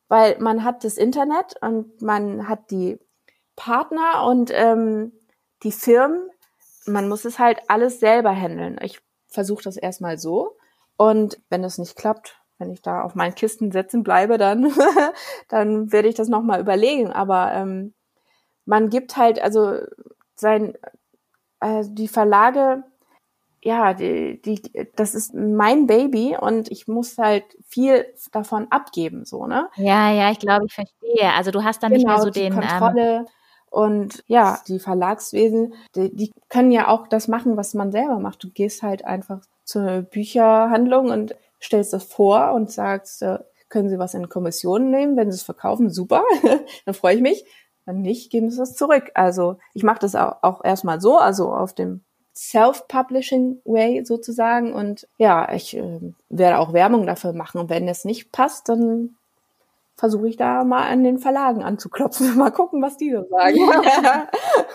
weil 0.07 0.37
man 0.39 0.63
hat 0.63 0.83
das 0.83 0.97
Internet 0.97 1.55
und 1.61 2.01
man 2.01 2.47
hat 2.47 2.71
die 2.71 2.99
Partner 3.55 4.25
und 4.25 4.51
ähm, 4.53 5.13
die 5.63 5.71
Firmen. 5.71 6.29
Man 6.85 7.09
muss 7.09 7.25
es 7.25 7.39
halt 7.39 7.61
alles 7.67 7.99
selber 7.99 8.31
handeln. 8.31 8.77
Ich 8.81 8.99
versuche 9.27 9.63
das 9.63 9.77
erstmal 9.77 10.17
so 10.19 10.57
und 10.97 11.41
wenn 11.49 11.63
es 11.63 11.77
nicht 11.77 11.95
klappt, 11.95 12.39
wenn 12.57 12.71
ich 12.71 12.81
da 12.81 13.01
auf 13.01 13.15
meinen 13.15 13.35
Kisten 13.35 13.71
sitzen 13.71 14.03
bleibe, 14.03 14.37
dann 14.37 14.71
dann 15.49 15.91
werde 15.91 16.07
ich 16.07 16.15
das 16.15 16.29
noch 16.29 16.41
mal 16.41 16.59
überlegen. 16.59 17.11
Aber 17.11 17.51
ähm, 17.53 17.93
man 18.65 18.89
gibt 18.89 19.17
halt 19.17 19.41
also 19.41 19.79
sein 20.35 20.77
äh, 21.59 21.83
die 21.87 22.07
Verlage 22.07 22.83
ja, 23.65 23.95
die, 23.95 24.39
die, 24.43 24.61
das 24.95 25.15
ist 25.15 25.33
mein 25.33 25.87
Baby 25.87 26.37
und 26.39 26.69
ich 26.69 26.87
muss 26.87 27.17
halt 27.17 27.43
viel 27.65 28.05
davon 28.31 28.67
abgeben, 28.69 29.25
so, 29.25 29.47
ne? 29.47 29.69
Ja, 29.75 30.11
ja, 30.11 30.29
ich 30.29 30.37
glaube, 30.37 30.67
ich 30.67 30.73
verstehe. 30.73 31.33
Also 31.35 31.49
du 31.49 31.63
hast 31.63 31.81
dann 31.81 31.91
genau, 31.91 31.97
nicht 31.97 32.05
mehr 32.05 32.15
genau, 32.15 32.25
so 32.25 32.29
die 32.29 32.41
den 32.41 32.53
Kontrolle 32.53 33.15
ähm, 33.17 33.25
und 33.71 34.23
ja, 34.27 34.59
die 34.67 34.77
Verlagswesen, 34.77 35.73
die, 35.95 36.15
die 36.15 36.31
können 36.47 36.71
ja 36.71 36.89
auch 36.89 37.07
das 37.07 37.27
machen, 37.27 37.57
was 37.57 37.73
man 37.73 37.91
selber 37.91 38.19
macht. 38.19 38.43
Du 38.43 38.51
gehst 38.51 38.83
halt 38.83 39.03
einfach 39.03 39.41
zur 39.63 40.03
Bücherhandlung 40.03 41.09
und 41.09 41.35
stellst 41.59 41.91
das 41.91 42.03
vor 42.03 42.53
und 42.53 42.69
sagst, 42.69 43.23
äh, 43.23 43.39
können 43.69 43.89
Sie 43.89 43.97
was 43.97 44.13
in 44.13 44.29
Kommission 44.29 44.91
nehmen? 44.91 45.17
Wenn 45.17 45.31
Sie 45.31 45.37
es 45.37 45.43
verkaufen, 45.43 45.89
super, 45.89 46.23
dann 46.85 46.93
freue 46.93 47.15
ich 47.15 47.21
mich. 47.21 47.45
Wenn 47.85 48.03
nicht, 48.03 48.31
geben 48.31 48.51
Sie 48.51 48.61
es 48.61 48.75
zurück. 48.75 49.09
Also 49.15 49.57
ich 49.73 49.81
mache 49.81 49.99
das 50.01 50.13
auch, 50.13 50.43
auch 50.43 50.63
erstmal 50.63 51.01
so, 51.01 51.17
also 51.17 51.51
auf 51.51 51.73
dem 51.73 52.03
Self-Publishing 52.35 53.61
Way 53.65 54.05
sozusagen. 54.05 54.73
Und 54.73 55.07
ja, 55.17 55.51
ich 55.53 55.75
äh, 55.75 55.99
werde 56.29 56.59
auch 56.59 56.73
Werbung 56.73 57.05
dafür 57.05 57.33
machen. 57.33 57.59
Und 57.59 57.69
wenn 57.69 57.87
es 57.87 58.05
nicht 58.05 58.31
passt, 58.31 58.69
dann 58.69 59.15
versuche 59.95 60.27
ich 60.27 60.35
da 60.35 60.65
mal 60.65 60.87
an 60.87 61.03
den 61.03 61.19
Verlagen 61.19 61.63
anzuklopfen. 61.63 62.35
Mal 62.37 62.51
gucken, 62.51 62.81
was 62.81 62.97
die 62.97 63.11
so 63.11 63.23
sagen. 63.29 63.57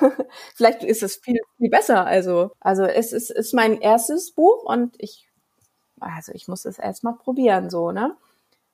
Vielleicht 0.54 0.82
ist 0.82 1.02
es 1.02 1.16
viel, 1.16 1.38
viel 1.58 1.70
besser. 1.70 2.06
Also, 2.06 2.52
also 2.60 2.84
es 2.84 3.12
ist, 3.12 3.30
ist 3.30 3.52
mein 3.52 3.80
erstes 3.80 4.32
Buch 4.32 4.64
und 4.64 4.94
ich, 4.98 5.28
also 6.00 6.32
ich 6.32 6.48
muss 6.48 6.64
es 6.64 6.78
erstmal 6.78 7.14
probieren, 7.14 7.68
so, 7.68 7.92
ne? 7.92 8.16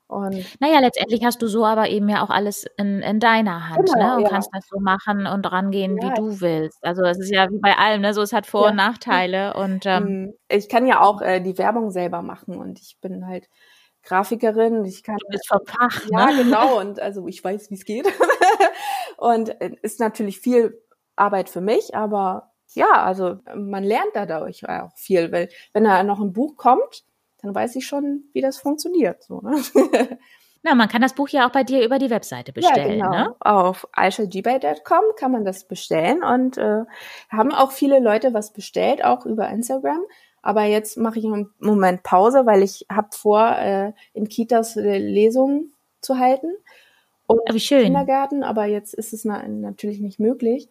Und 0.07 0.45
naja, 0.61 0.79
letztendlich 0.79 1.25
hast 1.25 1.41
du 1.41 1.47
so 1.47 1.65
aber 1.65 1.89
eben 1.89 2.07
ja 2.07 2.23
auch 2.23 2.29
alles 2.29 2.65
in, 2.77 3.01
in 3.01 3.19
deiner 3.19 3.69
Hand, 3.69 3.91
genau, 3.91 4.05
ne? 4.05 4.15
Und 4.15 4.21
ja. 4.23 4.29
kannst 4.29 4.49
das 4.53 4.65
so 4.69 4.79
machen 4.79 5.27
und 5.27 5.51
rangehen, 5.51 5.97
ja. 5.97 6.03
wie 6.03 6.13
du 6.13 6.39
willst. 6.39 6.77
Also 6.81 7.03
es 7.03 7.19
ist 7.19 7.29
ja 7.29 7.49
wie 7.49 7.59
bei 7.59 7.75
allem, 7.77 8.01
ne? 8.01 8.13
So 8.13 8.21
es 8.21 8.31
hat 8.31 8.45
Vor- 8.45 8.63
ja. 8.63 8.69
und 8.69 8.77
Nachteile. 8.77 9.53
Und 9.55 9.85
ähm, 9.85 10.05
hm. 10.05 10.33
ich 10.47 10.69
kann 10.69 10.87
ja 10.87 11.01
auch 11.01 11.21
äh, 11.21 11.41
die 11.41 11.57
Werbung 11.57 11.91
selber 11.91 12.21
machen 12.21 12.55
und 12.55 12.79
ich 12.79 12.97
bin 13.01 13.27
halt 13.27 13.49
Grafikerin. 14.03 14.85
Ich 14.85 15.03
kann. 15.03 15.17
Du 15.17 15.27
bist 15.27 15.47
vom 15.47 15.59
Fach, 15.65 16.05
Ja, 16.09 16.27
ne? 16.27 16.43
genau. 16.43 16.79
Und 16.79 16.99
also 17.01 17.27
ich 17.27 17.43
weiß, 17.43 17.69
wie 17.69 17.75
es 17.75 17.83
geht. 17.83 18.07
und 19.17 19.59
äh, 19.61 19.71
ist 19.81 19.99
natürlich 19.99 20.39
viel 20.39 20.81
Arbeit 21.15 21.49
für 21.49 21.61
mich, 21.61 21.95
aber 21.95 22.51
ja, 22.73 23.03
also 23.03 23.39
man 23.55 23.83
lernt 23.83 24.11
dadurch 24.13 24.67
auch 24.69 24.95
viel, 24.95 25.31
weil 25.31 25.49
wenn 25.73 25.83
da 25.83 26.03
noch 26.03 26.19
ein 26.19 26.33
Buch 26.33 26.55
kommt, 26.55 27.03
dann 27.41 27.53
weiß 27.53 27.75
ich 27.75 27.85
schon, 27.85 28.23
wie 28.33 28.41
das 28.41 28.57
funktioniert. 28.57 29.23
So, 29.23 29.41
ne? 29.41 29.61
Na, 30.63 30.75
man 30.75 30.89
kann 30.89 31.01
das 31.01 31.13
Buch 31.13 31.29
ja 31.29 31.47
auch 31.47 31.51
bei 31.51 31.63
dir 31.63 31.85
über 31.85 31.99
die 31.99 32.09
Webseite 32.09 32.51
bestellen. 32.51 32.99
Ja, 32.99 33.09
genau. 33.09 33.29
Ne? 33.29 33.35
Auf 33.39 33.87
aishagibay.com 33.93 35.03
kann 35.15 35.31
man 35.31 35.45
das 35.45 35.65
bestellen 35.65 36.23
und 36.23 36.57
äh, 36.57 36.83
haben 37.29 37.53
auch 37.53 37.71
viele 37.71 37.99
Leute 37.99 38.33
was 38.33 38.51
bestellt, 38.51 39.03
auch 39.03 39.25
über 39.25 39.47
Instagram. 39.49 40.01
Aber 40.41 40.63
jetzt 40.63 40.97
mache 40.97 41.19
ich 41.19 41.25
im 41.25 41.51
Moment 41.59 42.03
Pause, 42.03 42.45
weil 42.45 42.63
ich 42.63 42.85
habe 42.91 43.09
vor, 43.11 43.55
äh, 43.57 43.93
in 44.13 44.27
Kitas 44.29 44.77
äh, 44.77 44.97
Lesungen 44.97 45.73
zu 46.01 46.19
halten 46.19 46.51
und 47.27 47.41
Wie 47.51 47.59
schön. 47.59 47.83
Kindergärten. 47.83 48.43
Aber 48.43 48.65
jetzt 48.65 48.93
ist 48.93 49.13
es 49.13 49.25
na 49.25 49.47
natürlich 49.47 49.99
nicht 49.99 50.19
möglich. 50.19 50.69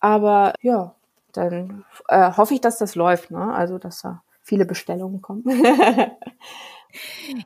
Aber 0.00 0.54
ja, 0.62 0.94
dann 1.32 1.84
äh, 2.08 2.32
hoffe 2.36 2.54
ich, 2.54 2.60
dass 2.60 2.78
das 2.78 2.94
läuft. 2.94 3.30
Ne? 3.30 3.52
Also 3.52 3.78
dass 3.78 4.02
da 4.02 4.22
viele 4.50 4.66
Bestellungen 4.66 5.22
kommen. 5.22 5.44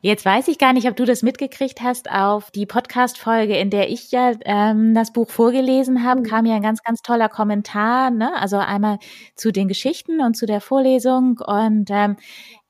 Jetzt 0.01 0.25
weiß 0.25 0.47
ich 0.47 0.57
gar 0.57 0.73
nicht, 0.73 0.89
ob 0.89 0.95
du 0.95 1.05
das 1.05 1.21
mitgekriegt 1.21 1.83
hast. 1.83 2.09
Auf 2.09 2.49
die 2.49 2.65
Podcast-Folge, 2.65 3.55
in 3.55 3.69
der 3.69 3.91
ich 3.91 4.11
ja 4.11 4.31
ähm, 4.43 4.95
das 4.95 5.13
Buch 5.13 5.29
vorgelesen 5.29 6.03
habe, 6.03 6.21
mhm. 6.21 6.25
kam 6.25 6.45
ja 6.47 6.55
ein 6.55 6.63
ganz, 6.63 6.81
ganz 6.81 7.03
toller 7.03 7.29
Kommentar. 7.29 8.09
Ne? 8.09 8.33
Also 8.41 8.57
einmal 8.57 8.97
zu 9.35 9.51
den 9.51 9.67
Geschichten 9.67 10.19
und 10.19 10.35
zu 10.35 10.47
der 10.47 10.61
Vorlesung. 10.61 11.37
Und 11.45 11.89
ähm, 11.91 12.15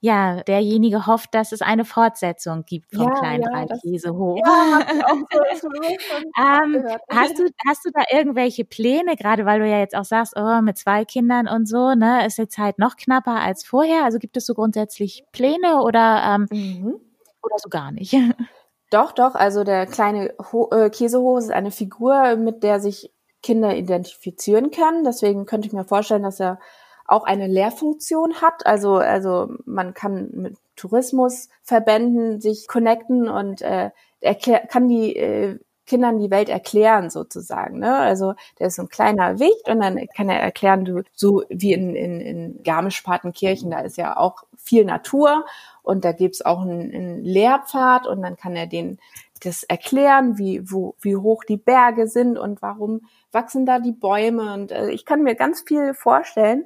ja, 0.06 0.44
derjenige 0.44 1.08
hofft, 1.08 1.34
dass 1.34 1.52
es 1.52 1.64
eine 1.64 1.84
Fortsetzung 1.84 2.64
gibt 2.64 2.94
vom 2.94 3.06
ja, 3.08 3.10
kleinen 3.10 3.42
ja, 3.42 3.66
Dreikäsehof. 3.66 4.38
Ja, 4.46 4.86
so, 5.60 5.68
ähm, 6.40 6.86
hast 7.10 7.40
du 7.40 7.50
hast 7.68 7.86
du 7.86 7.90
da 7.92 8.04
irgendwelche 8.12 8.66
Pläne, 8.66 9.16
gerade 9.16 9.48
weil 9.48 9.62
du 9.62 9.68
ja 9.68 9.80
jetzt 9.80 9.96
auch 9.96 10.04
sagst, 10.04 10.34
oh, 10.38 10.62
mit 10.62 10.78
zwei 10.78 11.06
Kindern 11.06 11.48
und 11.48 11.68
so, 11.68 11.96
ne, 11.96 12.24
ist 12.24 12.38
die 12.38 12.48
Zeit 12.48 12.78
noch 12.78 12.98
knapper 12.98 13.42
als 13.42 13.66
vorher? 13.66 14.04
Also 14.04 14.20
gibt 14.20 14.38
es 14.38 14.46
so 14.46 14.54
grundsätzlich 14.54 15.24
Pläne 15.32 15.82
oder 15.82 16.36
ähm, 16.36 16.48
mhm. 16.52 17.00
oder 17.42 17.56
so 17.58 17.70
gar 17.70 17.92
nicht? 17.92 18.14
Doch, 18.92 19.12
doch. 19.12 19.34
Also 19.34 19.64
der 19.64 19.88
kleine 19.88 20.36
Ho 20.52 20.70
äh, 20.72 20.92
Käsehof 20.92 21.40
ist 21.40 21.52
eine 21.52 21.72
Figur, 21.72 22.36
mit 22.36 22.62
der 22.62 22.80
sich 22.80 23.12
Kinder 23.42 23.76
identifizieren 23.76 24.70
können. 24.70 25.04
Deswegen 25.04 25.48
könnte 25.48 25.68
ich 25.68 25.74
mir 25.74 25.84
vorstellen, 25.84 26.22
dass 26.22 26.40
er 26.40 26.60
auch 27.06 27.24
eine 27.24 27.48
Lehrfunktion 27.48 28.42
hat. 28.42 28.66
Also, 28.66 28.96
also 28.96 29.54
man 29.66 29.94
kann 29.94 30.30
mit 30.32 30.58
Tourismusverbänden 30.76 32.42
sich 32.42 32.68
connecten 32.68 33.30
und 33.30 33.62
äh, 33.62 33.92
er 34.22 34.36
kann 34.36 34.88
die 34.88 35.16
äh, 35.16 35.60
Kindern 35.86 36.20
die 36.20 36.32
Welt 36.32 36.50
erklären 36.50 37.10
sozusagen. 37.10 37.80
Ne? 37.80 37.96
Also 37.96 38.34
der 38.60 38.68
ist 38.68 38.76
so 38.76 38.84
ein 38.84 38.90
kleiner 38.90 39.40
Wicht 39.40 39.70
und 39.70 39.82
dann 39.82 40.00
kann 40.16 40.30
er 40.30 40.40
erklären, 40.40 40.84
du, 40.84 41.04
so 41.14 41.44
wie 41.50 41.74
in, 41.74 41.96
in, 41.96 42.22
in 42.22 42.64
Garmisch-Partenkirchen, 42.64 43.70
da 43.70 43.80
ist 43.82 43.98
ja 43.98 44.18
auch 44.18 44.44
viel 44.58 44.84
Natur 44.84 45.46
und 45.84 46.04
da 46.04 46.12
gibt's 46.12 46.44
auch 46.44 46.62
einen, 46.62 46.92
einen 46.92 47.24
Lehrpfad 47.24 48.08
und 48.08 48.24
dann 48.24 48.36
kann 48.36 48.56
er 48.56 48.68
den 48.68 48.98
das 49.44 49.64
erklären, 49.64 50.38
wie, 50.38 50.72
wo, 50.72 50.96
wie 51.02 51.16
hoch 51.16 51.44
die 51.44 51.58
Berge 51.58 52.08
sind 52.08 52.38
und 52.38 52.62
warum 52.62 53.02
wachsen 53.32 53.66
da 53.66 53.80
die 53.80 53.92
Bäume. 53.92 54.54
Und 54.54 54.72
äh, 54.72 54.90
ich 54.90 55.06
kann 55.06 55.22
mir 55.22 55.36
ganz 55.36 55.62
viel 55.62 55.94
vorstellen. 55.94 56.66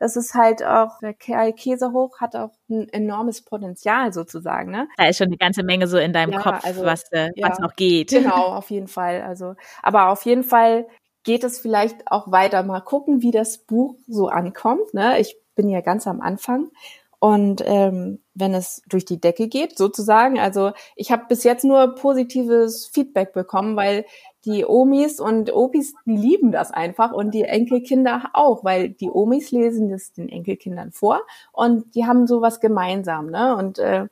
Das 0.00 0.16
ist 0.16 0.34
halt 0.34 0.64
auch, 0.64 0.98
der 1.00 1.12
Käse 1.52 1.92
hoch 1.92 2.20
hat 2.20 2.34
auch 2.34 2.50
ein 2.70 2.88
enormes 2.88 3.42
Potenzial 3.42 4.12
sozusagen. 4.14 4.70
Ne? 4.70 4.88
Da 4.96 5.06
ist 5.06 5.18
schon 5.18 5.26
eine 5.26 5.36
ganze 5.36 5.62
Menge 5.62 5.86
so 5.86 5.98
in 5.98 6.14
deinem 6.14 6.32
Ja, 6.32 6.40
Kopf, 6.40 6.64
also, 6.64 6.84
was, 6.84 7.04
äh, 7.12 7.28
ja. 7.36 7.50
was 7.50 7.58
noch 7.58 7.76
geht. 7.76 8.08
Genau, 8.08 8.46
auf 8.54 8.70
jeden 8.70 8.88
Fall. 8.88 9.20
Also, 9.20 9.54
aber 9.82 10.08
auf 10.08 10.24
jeden 10.24 10.42
Fall 10.42 10.86
geht 11.22 11.44
es 11.44 11.60
vielleicht 11.60 12.10
auch 12.10 12.32
weiter. 12.32 12.62
Mal 12.62 12.80
gucken, 12.80 13.20
wie 13.20 13.30
das 13.30 13.58
Buch 13.58 13.94
so 14.08 14.28
ankommt. 14.28 14.94
Ne? 14.94 15.20
Ich 15.20 15.36
bin 15.54 15.68
ja 15.68 15.82
ganz 15.82 16.06
am 16.06 16.22
Anfang. 16.22 16.70
Und 17.18 17.62
ähm, 17.66 18.20
wenn 18.32 18.54
es 18.54 18.80
durch 18.88 19.04
die 19.04 19.20
Decke 19.20 19.48
geht, 19.48 19.76
sozusagen, 19.76 20.40
also 20.40 20.72
ich 20.96 21.12
habe 21.12 21.26
bis 21.28 21.44
jetzt 21.44 21.64
nur 21.64 21.94
positives 21.94 22.86
Feedback 22.86 23.34
bekommen, 23.34 23.76
weil 23.76 24.06
die 24.44 24.64
Omis 24.64 25.20
und 25.20 25.52
Opis, 25.52 25.94
die 26.06 26.16
lieben 26.16 26.52
das 26.52 26.70
einfach 26.70 27.12
und 27.12 27.32
die 27.34 27.42
Enkelkinder 27.44 28.30
auch, 28.32 28.64
weil 28.64 28.90
die 28.90 29.10
Omis 29.10 29.50
lesen 29.50 29.90
das 29.90 30.12
den 30.12 30.28
Enkelkindern 30.28 30.92
vor 30.92 31.20
und 31.52 31.94
die 31.94 32.06
haben 32.06 32.26
sowas 32.26 32.60
gemeinsam, 32.60 33.26
ne? 33.30 33.56
Und 33.56 33.78
äh, 33.78 34.06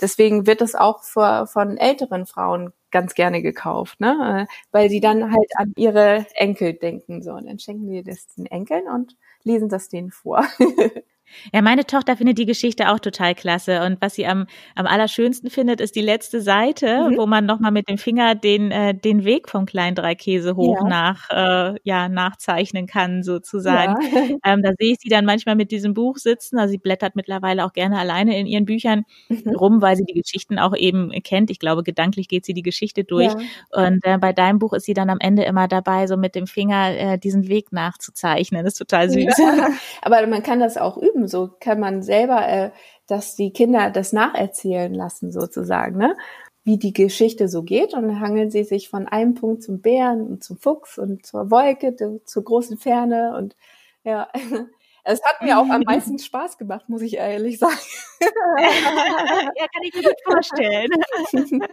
deswegen 0.00 0.46
wird 0.46 0.60
es 0.62 0.74
auch 0.74 1.02
für, 1.02 1.46
von 1.46 1.76
älteren 1.76 2.26
Frauen 2.26 2.72
ganz 2.90 3.14
gerne 3.14 3.42
gekauft, 3.42 4.00
ne? 4.00 4.46
Äh, 4.48 4.52
Weil 4.70 4.88
die 4.88 5.00
dann 5.00 5.32
halt 5.32 5.50
an 5.56 5.72
ihre 5.76 6.26
Enkel 6.34 6.74
denken 6.74 7.22
so 7.22 7.32
und 7.32 7.46
dann 7.46 7.58
schenken 7.58 7.90
die 7.90 8.02
das 8.02 8.26
den 8.34 8.46
Enkeln 8.46 8.88
und 8.88 9.16
lesen 9.44 9.68
das 9.68 9.88
denen 9.88 10.10
vor. 10.10 10.44
Ja, 11.52 11.62
meine 11.62 11.86
Tochter 11.86 12.16
findet 12.16 12.38
die 12.38 12.46
Geschichte 12.46 12.90
auch 12.90 12.98
total 12.98 13.34
klasse. 13.34 13.82
Und 13.84 14.00
was 14.02 14.14
sie 14.14 14.26
am, 14.26 14.46
am 14.74 14.86
allerschönsten 14.86 15.48
findet, 15.50 15.80
ist 15.80 15.96
die 15.96 16.00
letzte 16.02 16.40
Seite, 16.42 17.08
Mhm. 17.10 17.16
wo 17.16 17.26
man 17.26 17.46
nochmal 17.46 17.72
mit 17.72 17.88
dem 17.88 17.96
Finger 17.98 18.34
den, 18.34 18.70
äh, 18.70 18.94
den 18.94 19.24
Weg 19.24 19.48
vom 19.48 19.64
kleinen 19.66 19.94
Dreikäse 19.94 20.56
hoch 20.56 20.78
Ja. 20.82 20.88
nach, 20.88 21.30
äh, 21.30 21.78
ja, 21.84 22.08
nachzeichnen 22.08 22.86
kann, 22.86 23.22
sozusagen. 23.22 23.94
Ja. 24.02 24.02
Ähm, 24.44 24.62
da 24.62 24.70
sehe 24.78 24.92
ich 24.92 24.98
sie 25.00 25.08
dann 25.08 25.24
manchmal 25.24 25.54
mit 25.56 25.70
diesem 25.70 25.94
Buch 25.94 26.16
sitzen. 26.18 26.58
Also 26.58 26.72
sie 26.72 26.78
blättert 26.78 27.16
mittlerweile 27.16 27.64
auch 27.64 27.72
gerne 27.72 27.98
alleine 27.98 28.38
in 28.38 28.46
ihren 28.46 28.64
Büchern 28.66 29.04
Mhm. 29.28 29.50
rum, 29.56 29.80
weil 29.82 29.96
sie 29.96 30.04
die 30.04 30.14
Geschichten 30.20 30.58
auch 30.58 30.74
eben 30.76 31.10
kennt. 31.22 31.50
Ich 31.50 31.58
glaube, 31.60 31.82
gedanklich 31.82 32.28
geht 32.28 32.44
sie 32.44 32.52
die 32.54 32.62
Geschichte 32.62 33.04
durch. 33.04 33.32
Ja. 33.72 33.84
Und 33.88 34.04
äh, 34.04 34.18
bei 34.18 34.32
deinem 34.32 34.58
Buch 34.58 34.72
ist 34.74 34.84
sie 34.84 34.94
dann 34.94 35.10
am 35.10 35.18
Ende 35.20 35.44
immer 35.44 35.68
dabei, 35.68 36.06
so 36.06 36.16
mit 36.16 36.34
dem 36.34 36.46
Finger 36.46 36.90
äh, 36.90 37.18
diesen 37.18 37.48
Weg 37.48 37.72
nachzuzeichnen. 37.72 38.64
Das 38.64 38.74
ist 38.74 38.78
total 38.78 39.08
süß. 39.10 39.34
Aber 40.02 40.26
man 40.26 40.42
kann 40.42 40.60
das 40.60 40.76
auch 40.76 40.96
üben. 40.98 41.11
So 41.26 41.50
kann 41.60 41.80
man 41.80 42.02
selber, 42.02 42.48
äh, 42.48 42.70
dass 43.06 43.36
die 43.36 43.52
Kinder 43.52 43.90
das 43.90 44.12
nacherzählen 44.12 44.92
lassen, 44.92 45.32
sozusagen, 45.32 45.98
ne? 45.98 46.16
Wie 46.64 46.78
die 46.78 46.92
Geschichte 46.92 47.48
so 47.48 47.62
geht. 47.62 47.94
Und 47.94 48.02
dann 48.08 48.20
hangeln 48.20 48.50
sie 48.50 48.64
sich 48.64 48.88
von 48.88 49.08
einem 49.08 49.34
Punkt 49.34 49.62
zum 49.62 49.80
Bären 49.80 50.26
und 50.26 50.44
zum 50.44 50.58
Fuchs 50.58 50.98
und 50.98 51.26
zur 51.26 51.50
Wolke, 51.50 51.96
zur 52.24 52.44
großen 52.44 52.78
Ferne. 52.78 53.34
Und 53.36 53.56
ja, 54.04 54.28
es 55.04 55.22
hat 55.24 55.42
mir 55.42 55.58
auch 55.58 55.68
am 55.68 55.82
meisten 55.82 56.18
Spaß 56.18 56.58
gemacht, 56.58 56.88
muss 56.88 57.02
ich 57.02 57.16
ehrlich 57.16 57.58
sagen. 57.58 57.76
ja, 58.20 59.66
kann 59.72 59.82
ich 59.82 59.94
mir 59.94 60.02
gut 60.02 60.20
vorstellen. 60.24 60.90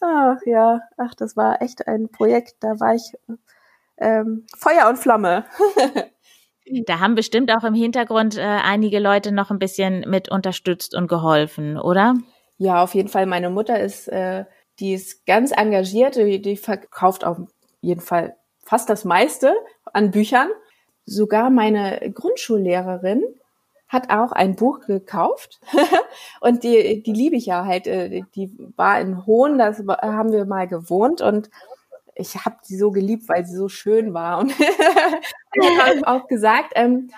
Ach 0.00 0.38
ja, 0.46 0.80
ach, 0.96 1.14
das 1.14 1.36
war 1.36 1.60
echt 1.60 1.88
ein 1.88 2.08
Projekt. 2.08 2.56
Da 2.60 2.78
war 2.78 2.94
ich 2.94 3.12
ähm, 3.98 4.46
Feuer 4.56 4.88
und 4.88 4.98
Flamme. 4.98 5.44
Da 6.84 7.00
haben 7.00 7.14
bestimmt 7.14 7.50
auch 7.52 7.64
im 7.64 7.74
Hintergrund 7.74 8.36
äh, 8.38 8.40
einige 8.42 8.98
Leute 9.00 9.32
noch 9.32 9.50
ein 9.50 9.58
bisschen 9.58 10.08
mit 10.08 10.30
unterstützt 10.30 10.94
und 10.94 11.08
geholfen, 11.08 11.78
oder? 11.78 12.14
Ja, 12.58 12.82
auf 12.82 12.94
jeden 12.94 13.08
Fall. 13.08 13.26
Meine 13.26 13.50
Mutter 13.50 13.80
ist, 13.80 14.08
äh, 14.08 14.44
die 14.78 14.94
ist 14.94 15.26
ganz 15.26 15.50
engagiert. 15.52 16.16
Die, 16.16 16.40
die 16.40 16.56
verkauft 16.56 17.24
auf 17.24 17.38
jeden 17.80 18.00
Fall 18.00 18.36
fast 18.64 18.88
das 18.88 19.04
meiste 19.04 19.54
an 19.92 20.10
Büchern. 20.12 20.48
Sogar 21.04 21.50
meine 21.50 22.12
Grundschullehrerin 22.14 23.22
hat 23.88 24.10
auch 24.10 24.30
ein 24.32 24.54
Buch 24.54 24.80
gekauft 24.86 25.60
und 26.40 26.62
die, 26.62 27.02
die 27.02 27.12
liebe 27.12 27.36
ich 27.36 27.46
ja 27.46 27.64
halt. 27.66 27.86
äh, 27.88 28.22
Die 28.36 28.56
war 28.76 29.00
in 29.00 29.26
Hohn, 29.26 29.58
das 29.58 29.84
war- 29.86 30.00
haben 30.00 30.32
wir 30.32 30.44
mal 30.46 30.68
gewohnt 30.68 31.20
und 31.20 31.50
ich 32.14 32.44
habe 32.44 32.56
sie 32.62 32.76
so 32.76 32.90
geliebt, 32.90 33.28
weil 33.28 33.44
sie 33.46 33.56
so 33.56 33.68
schön 33.68 34.14
war. 34.14 34.38
Und 34.38 34.50
ich 34.58 35.78
habe 35.78 36.06
auch 36.06 36.28
gesagt 36.28 36.72
ähm, 36.74 37.10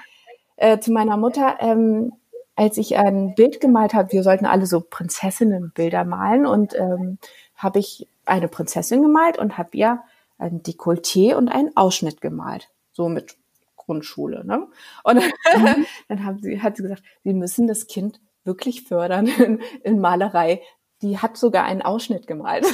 äh, 0.56 0.78
zu 0.78 0.92
meiner 0.92 1.16
Mutter, 1.16 1.56
ähm, 1.60 2.12
als 2.56 2.78
ich 2.78 2.96
ein 2.96 3.34
Bild 3.34 3.60
gemalt 3.60 3.94
habe, 3.94 4.12
wir 4.12 4.22
sollten 4.22 4.46
alle 4.46 4.66
so 4.66 4.80
Prinzessinnenbilder 4.80 6.04
malen 6.04 6.46
und 6.46 6.74
ähm, 6.74 7.18
habe 7.56 7.80
ich 7.80 8.08
eine 8.26 8.48
Prinzessin 8.48 9.02
gemalt 9.02 9.38
und 9.38 9.58
habe 9.58 9.70
ihr 9.72 10.02
ein 10.38 10.62
Dekolleté 10.62 11.34
und 11.34 11.48
einen 11.48 11.76
Ausschnitt 11.76 12.20
gemalt, 12.20 12.70
so 12.92 13.08
mit 13.08 13.36
Grundschule. 13.76 14.44
Ne? 14.44 14.68
Und 15.02 15.20
dann 16.08 16.24
haben 16.24 16.38
sie, 16.40 16.62
hat 16.62 16.76
sie 16.76 16.84
gesagt, 16.84 17.02
sie 17.24 17.34
müssen 17.34 17.66
das 17.66 17.86
Kind 17.86 18.20
wirklich 18.44 18.82
fördern 18.82 19.26
in, 19.26 19.60
in 19.82 20.00
Malerei. 20.00 20.62
Die 21.02 21.18
hat 21.18 21.36
sogar 21.36 21.64
einen 21.64 21.82
Ausschnitt 21.82 22.26
gemalt. 22.26 22.66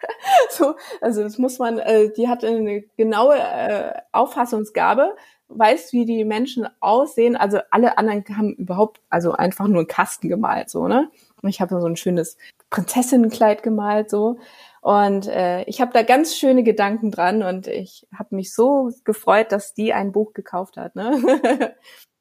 so, 0.50 0.74
also 1.00 1.22
das 1.22 1.38
muss 1.38 1.58
man, 1.58 1.78
äh, 1.78 2.10
die 2.12 2.28
hat 2.28 2.44
eine 2.44 2.82
genaue 2.96 3.38
äh, 3.38 3.92
Auffassungsgabe, 4.12 5.16
weiß, 5.48 5.92
wie 5.92 6.04
die 6.04 6.24
Menschen 6.24 6.68
aussehen. 6.80 7.36
Also 7.36 7.60
alle 7.70 7.98
anderen 7.98 8.24
haben 8.36 8.54
überhaupt, 8.54 9.00
also 9.10 9.32
einfach 9.32 9.66
nur 9.68 9.78
einen 9.78 9.88
Kasten 9.88 10.28
gemalt, 10.28 10.70
so, 10.70 10.88
ne? 10.88 11.10
Und 11.42 11.48
ich 11.48 11.60
habe 11.60 11.80
so 11.80 11.86
ein 11.86 11.96
schönes 11.96 12.36
Prinzessinnenkleid 12.70 13.62
gemalt, 13.62 14.10
so. 14.10 14.38
Und 14.80 15.26
äh, 15.26 15.62
ich 15.64 15.80
habe 15.80 15.92
da 15.92 16.02
ganz 16.02 16.36
schöne 16.36 16.62
Gedanken 16.62 17.10
dran 17.10 17.42
und 17.42 17.66
ich 17.66 18.06
habe 18.16 18.36
mich 18.36 18.54
so 18.54 18.90
gefreut, 19.04 19.52
dass 19.52 19.74
die 19.74 19.92
ein 19.92 20.12
Buch 20.12 20.32
gekauft 20.32 20.76
hat, 20.76 20.94
ne? 20.96 21.74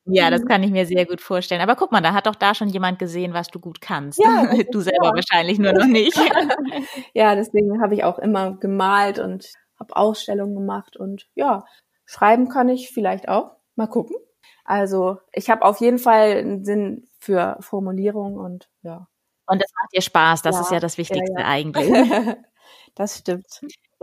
Ja, 0.08 0.30
das 0.30 0.42
Mhm. 0.42 0.48
kann 0.48 0.62
ich 0.64 0.70
mir 0.72 0.86
sehr 0.86 1.06
gut 1.08 1.20
vorstellen. 1.22 1.62
Aber 1.62 1.76
guck 1.76 1.92
mal, 1.92 2.02
da 2.02 2.14
hat 2.14 2.28
doch 2.28 2.36
da 2.36 2.54
schon 2.54 2.70
jemand 2.70 3.00
gesehen, 3.00 3.34
was 3.34 3.48
du 3.48 3.60
gut 3.60 3.82
kannst. 3.82 4.20
Ja, 4.20 4.46
das 4.66 4.66
du 4.72 4.82
selber 4.82 5.08
wahr. 5.08 5.16
wahrscheinlich 5.16 5.58
nur 5.60 5.74
noch 5.74 5.86
nicht. 5.88 6.16
ja, 7.14 7.36
deswegen 7.36 7.82
habe 7.82 7.96
ich 7.96 8.04
auch 8.04 8.20
immer 8.20 8.56
gemalt 8.58 9.20
und 9.20 9.48
habe 9.80 9.96
Ausstellungen 9.96 10.56
gemacht 10.56 10.96
und 10.98 11.28
ja, 11.36 11.66
schreiben 12.06 12.50
kann 12.50 12.70
ich 12.70 12.92
vielleicht 12.92 13.28
auch. 13.30 13.52
Mal 13.76 13.88
gucken. 13.88 14.16
Also 14.64 15.18
ich 15.34 15.50
habe 15.50 15.64
auf 15.64 15.80
jeden 15.82 15.98
Fall 16.00 16.38
einen 16.38 16.64
Sinn 16.66 17.08
für 17.20 17.58
Formulierung 17.62 18.38
und 18.38 18.70
ja. 18.84 19.08
Und 19.48 19.62
es 19.64 19.72
macht 19.82 19.94
dir 19.96 20.02
Spaß, 20.02 20.42
das 20.44 20.56
Ja, 20.56 20.62
ist 20.62 20.72
ja 20.72 20.80
das 20.80 20.98
Wichtigste 20.98 21.42
ja. 21.42 21.48
eigentlich. 21.48 21.90
das 22.96 23.18
stimmt. 23.20 23.46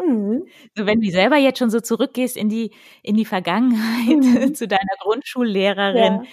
Mhm. 0.07 0.47
So, 0.77 0.87
wenn 0.87 1.01
du 1.01 1.11
selber 1.11 1.37
jetzt 1.37 1.59
schon 1.59 1.71
so 1.71 1.81
zurückgehst 1.81 2.37
in 2.37 2.49
die, 2.49 2.73
in 3.03 3.17
die 3.17 3.25
Vergangenheit 3.25 4.17
Mhm. 4.19 4.55
zu 4.57 4.67
deiner 4.69 4.97
Grundschullehrerin, 5.01 6.27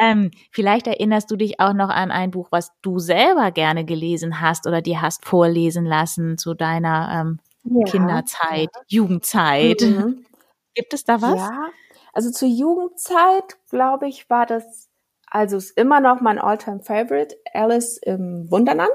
ähm, 0.00 0.30
vielleicht 0.50 0.86
erinnerst 0.86 1.30
du 1.30 1.36
dich 1.36 1.58
auch 1.60 1.72
noch 1.72 1.88
an 1.88 2.10
ein 2.10 2.30
Buch, 2.30 2.48
was 2.50 2.70
du 2.82 2.98
selber 2.98 3.50
gerne 3.50 3.84
gelesen 3.84 4.40
hast 4.40 4.66
oder 4.66 4.82
dir 4.82 5.00
hast 5.02 5.24
vorlesen 5.24 5.86
lassen 5.86 6.36
zu 6.38 6.54
deiner 6.54 7.08
ähm, 7.22 7.38
Ja. 7.64 7.84
Kinderzeit, 7.90 8.68
Jugendzeit. 8.88 9.80
Mhm. 9.80 10.24
Gibt 10.74 10.92
es 10.92 11.04
da 11.04 11.22
was? 11.22 11.36
Ja, 11.38 11.70
also 12.12 12.30
zur 12.30 12.48
Jugendzeit, 12.48 13.56
glaube 13.70 14.08
ich, 14.08 14.28
war 14.28 14.44
das, 14.46 14.88
also 15.30 15.56
ist 15.56 15.70
immer 15.78 16.00
noch 16.00 16.20
mein 16.20 16.38
Alltime 16.38 16.80
favorite 16.82 17.34
Alice 17.54 17.96
im 17.98 18.50
Wunderland, 18.50 18.92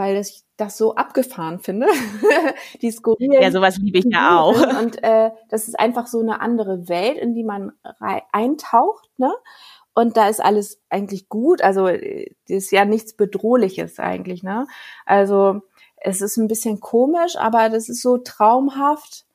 weil 0.00 0.16
ich 0.16 0.44
das 0.56 0.78
so 0.78 0.94
abgefahren 0.94 1.58
finde. 1.58 1.86
die 2.80 2.90
skurrilen 2.90 3.42
Ja, 3.42 3.52
sowas 3.52 3.76
liebe 3.76 3.98
ich 3.98 4.06
ja 4.06 4.40
auch. 4.40 4.58
Und 4.80 5.02
äh, 5.04 5.30
das 5.50 5.68
ist 5.68 5.78
einfach 5.78 6.06
so 6.06 6.20
eine 6.20 6.40
andere 6.40 6.88
Welt, 6.88 7.18
in 7.18 7.34
die 7.34 7.44
man 7.44 7.72
eintaucht, 8.32 9.10
ne? 9.18 9.30
Und 9.92 10.16
da 10.16 10.28
ist 10.28 10.40
alles 10.40 10.80
eigentlich 10.88 11.28
gut. 11.28 11.60
Also 11.60 11.86
äh, 11.86 12.30
das 12.48 12.56
ist 12.64 12.72
ja 12.72 12.86
nichts 12.86 13.12
Bedrohliches 13.12 13.98
eigentlich, 13.98 14.42
ne? 14.42 14.66
Also 15.04 15.60
es 15.98 16.22
ist 16.22 16.38
ein 16.38 16.48
bisschen 16.48 16.80
komisch, 16.80 17.36
aber 17.36 17.68
das 17.68 17.90
ist 17.90 18.00
so 18.00 18.16
traumhaft. 18.16 19.26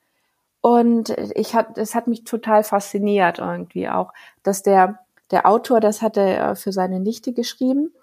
Und 0.62 1.16
ich 1.36 1.54
hat, 1.54 1.78
es 1.78 1.94
hat 1.94 2.08
mich 2.08 2.24
total 2.24 2.64
fasziniert 2.64 3.38
irgendwie 3.38 3.88
auch, 3.88 4.14
dass 4.42 4.64
der 4.64 5.00
der 5.32 5.48
Autor 5.48 5.80
das 5.80 6.02
hatte 6.02 6.22
er 6.22 6.56
für 6.56 6.72
seine 6.72 7.00
Nichte 7.00 7.34
geschrieben 7.34 7.94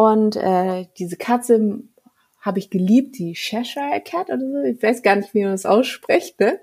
und 0.00 0.34
äh, 0.34 0.86
diese 0.96 1.18
Katze 1.18 1.82
habe 2.40 2.58
ich 2.58 2.70
geliebt, 2.70 3.18
die 3.18 3.34
Cheshire 3.34 4.00
Cat 4.02 4.30
oder 4.30 4.40
so. 4.40 4.62
Ich 4.62 4.82
weiß 4.82 5.02
gar 5.02 5.14
nicht, 5.16 5.34
wie 5.34 5.42
man 5.42 5.52
das 5.52 5.66
ausspricht, 5.66 6.40
ne? 6.40 6.58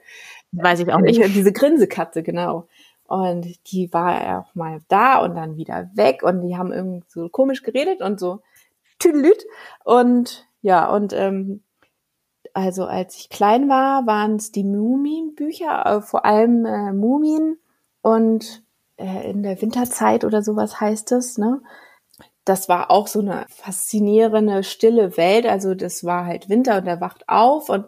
Weiß 0.53 0.79
ich 0.79 0.91
auch 0.91 1.01
nicht. 1.01 1.23
Diese 1.35 1.53
Grinsekatze, 1.53 2.23
genau. 2.23 2.67
Und 3.03 3.45
die 3.71 3.93
war 3.93 4.39
auch 4.39 4.55
mal 4.55 4.81
da 4.87 5.19
und 5.19 5.35
dann 5.35 5.55
wieder 5.55 5.87
weg 5.93 6.23
und 6.23 6.41
die 6.41 6.57
haben 6.57 6.73
irgendwie 6.73 7.03
so 7.09 7.29
komisch 7.29 7.61
geredet 7.61 8.01
und 8.01 8.19
so 8.19 8.41
tüdelüt. 8.97 9.45
Und 9.83 10.47
ja, 10.63 10.89
und 10.89 11.13
ähm, 11.13 11.61
also 12.55 12.85
als 12.85 13.17
ich 13.17 13.29
klein 13.29 13.69
war, 13.69 14.07
waren 14.07 14.37
es 14.37 14.51
die 14.51 14.63
Mumienbücher, 14.63 15.85
äh, 15.85 16.01
vor 16.01 16.25
allem 16.25 16.65
äh, 16.65 16.91
Mumien 16.91 17.59
und 18.01 18.63
äh, 18.97 19.29
in 19.29 19.43
der 19.43 19.61
Winterzeit 19.61 20.25
oder 20.25 20.41
sowas 20.41 20.81
heißt 20.81 21.11
es, 21.11 21.37
ne? 21.37 21.61
Das 22.47 22.69
war 22.69 22.91
auch 22.91 23.07
so 23.07 23.19
eine 23.19 23.45
faszinierende, 23.49 24.63
stille 24.63 25.17
Welt. 25.17 25.45
Also 25.45 25.75
das 25.75 26.03
war 26.05 26.25
halt 26.25 26.47
Winter 26.47 26.77
und 26.77 26.87
er 26.87 27.01
wacht 27.01 27.27
auf 27.27 27.69
und 27.69 27.85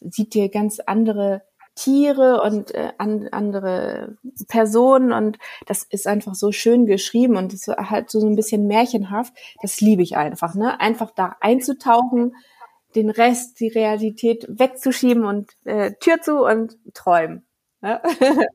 sieht 0.00 0.34
dir 0.34 0.48
ganz 0.48 0.78
andere 0.78 1.42
Tiere 1.74 2.40
und 2.40 2.74
äh, 2.74 2.92
an, 2.98 3.28
andere 3.32 4.16
Personen 4.48 5.12
und 5.12 5.38
das 5.66 5.82
ist 5.82 6.06
einfach 6.06 6.34
so 6.34 6.50
schön 6.52 6.86
geschrieben 6.86 7.36
und 7.36 7.52
es 7.52 7.66
halt 7.66 8.10
so, 8.10 8.20
so 8.20 8.26
ein 8.26 8.36
bisschen 8.36 8.66
märchenhaft. 8.66 9.34
Das 9.60 9.80
liebe 9.80 10.02
ich 10.02 10.16
einfach, 10.16 10.54
ne? 10.54 10.80
Einfach 10.80 11.10
da 11.10 11.36
einzutauchen, 11.40 12.34
den 12.94 13.10
Rest, 13.10 13.60
die 13.60 13.68
Realität 13.68 14.46
wegzuschieben 14.48 15.24
und 15.24 15.50
äh, 15.64 15.92
Tür 16.00 16.22
zu 16.22 16.44
und 16.44 16.78
träumen. 16.94 17.44
Ja. 17.82 18.00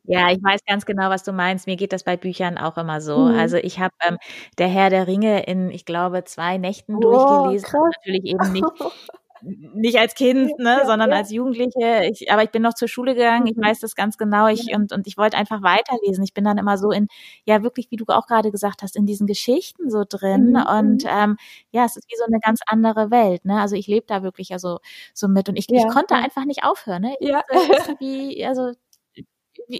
ja, 0.04 0.32
ich 0.32 0.44
weiß 0.44 0.62
ganz 0.66 0.86
genau, 0.86 1.10
was 1.10 1.24
du 1.24 1.32
meinst. 1.32 1.68
Mir 1.68 1.76
geht 1.76 1.94
das 1.94 2.04
bei 2.04 2.18
Büchern 2.18 2.58
auch 2.58 2.78
immer 2.78 3.02
so. 3.02 3.18
Mhm. 3.20 3.40
Also 3.40 3.58
ich 3.58 3.80
habe 3.80 3.94
ähm, 4.08 4.18
Der 4.58 4.68
Herr 4.68 4.90
der 4.90 5.08
Ringe 5.08 5.44
in, 5.44 5.70
ich 5.70 5.86
glaube, 5.86 6.24
zwei 6.24 6.58
Nächten 6.58 6.96
oh, 6.96 7.00
durchgelesen. 7.00 7.80
Natürlich 7.96 8.26
eben 8.26 8.52
nicht 8.52 8.66
nicht 9.44 9.98
als 9.98 10.16
Kind, 10.16 10.58
ne, 10.60 10.78
ja, 10.82 10.86
sondern 10.86 11.10
ja. 11.12 11.18
als 11.18 11.32
Jugendliche. 11.32 12.10
Ich, 12.12 12.32
aber 12.32 12.44
ich 12.44 12.52
bin 12.52 12.62
noch 12.62 12.74
zur 12.74 12.88
Schule 12.88 13.16
gegangen. 13.16 13.48
Ich 13.48 13.56
mhm. 13.56 13.64
weiß 13.64 13.80
das 13.80 13.96
ganz 13.96 14.18
genau. 14.18 14.48
Ich 14.48 14.66
ja. 14.66 14.78
und 14.78 14.92
und 14.92 15.08
ich 15.08 15.18
wollte 15.18 15.38
einfach 15.38 15.62
weiterlesen. 15.64 16.24
Ich 16.24 16.34
bin 16.34 16.44
dann 16.44 16.58
immer 16.58 16.78
so 16.78 16.92
in 16.92 17.08
ja 17.46 17.64
wirklich, 17.64 17.90
wie 17.92 17.96
du 17.96 18.06
auch 18.08 18.28
gerade 18.28 18.52
gesagt 18.52 18.82
hast, 18.84 18.96
in 18.96 19.06
diesen 19.06 19.28
Geschichten 19.28 19.90
so 19.90 20.04
drin. 20.08 20.52
Mhm. 20.52 20.66
Und 20.80 21.04
mhm. 21.04 21.10
ähm, 21.10 21.38
ja, 21.72 21.86
es 21.86 21.98
ist 21.98 22.10
wie 22.10 22.18
so 22.18 22.26
eine 22.26 22.40
ganz 22.40 22.60
andere 22.68 23.12
Welt. 23.12 23.46
Ne, 23.46 23.60
also 23.60 23.76
ich 23.76 23.88
lebe 23.88 24.06
da 24.08 24.24
wirklich 24.24 24.54
also 24.54 24.80
so 25.14 25.28
mit 25.28 25.50
und 25.50 25.56
ich, 25.58 25.70
ich 25.70 25.88
konnte 25.88 26.16
einfach 26.16 26.46
nicht 26.46 26.64
aufhören. 26.64 27.04
Ne, 27.04 27.16
ja. 27.20 27.44
wie 28.00 28.46
also 28.46 28.74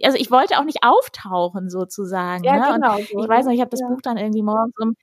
also 0.04 0.18
ich 0.18 0.32
wollte 0.32 0.60
auch 0.60 0.64
nicht 0.64 0.80
auftauchen 0.84 1.70
sozusagen. 1.70 2.44
Ja, 2.44 2.58
ne? 2.58 2.74
genau. 2.76 2.96
Und 2.96 3.24
ich 3.24 3.30
weiß 3.30 3.46
noch, 3.46 3.54
ich 3.54 3.62
habe 3.62 3.70
das 3.70 3.82
ja. 3.82 3.88
Buch 3.88 4.02
dann 4.02 4.18
irgendwie 4.18 4.44
morgens 4.44 4.74
um 4.80 4.96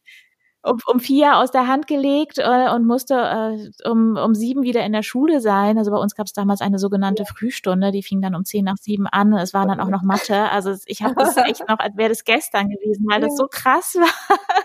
um, 0.63 0.79
um 0.87 1.01
vier 1.01 1.37
aus 1.37 1.51
der 1.51 1.67
Hand 1.67 1.87
gelegt 1.87 2.39
äh, 2.39 2.71
und 2.71 2.87
musste 2.87 3.15
äh, 3.15 3.89
um, 3.89 4.17
um 4.17 4.35
sieben 4.35 4.63
wieder 4.63 4.85
in 4.85 4.93
der 4.93 5.03
Schule 5.03 5.41
sein. 5.41 5.79
Also 5.79 5.91
bei 5.91 5.99
uns 5.99 6.15
gab 6.15 6.27
es 6.27 6.33
damals 6.33 6.61
eine 6.61 6.79
sogenannte 6.79 7.23
ja. 7.23 7.29
Frühstunde, 7.29 7.93
die 7.93 8.03
fing 8.03 8.21
dann 8.21 8.35
um 8.35 8.45
zehn 8.45 8.65
nach 8.65 8.77
sieben 8.77 9.07
an. 9.07 9.33
Es 9.35 9.55
war 9.55 9.67
dann 9.67 9.81
auch 9.81 9.89
noch 9.89 10.03
Mathe. 10.03 10.51
Also 10.51 10.75
ich 10.87 11.03
habe 11.03 11.15
das 11.15 11.37
echt 11.37 11.69
noch, 11.69 11.79
als 11.79 11.97
wäre 11.97 12.09
das 12.09 12.25
gestern 12.25 12.69
gewesen, 12.69 13.07
weil 13.09 13.21
ja. 13.21 13.27
das 13.27 13.37
so 13.37 13.47
krass 13.49 13.95
war. 13.95 14.09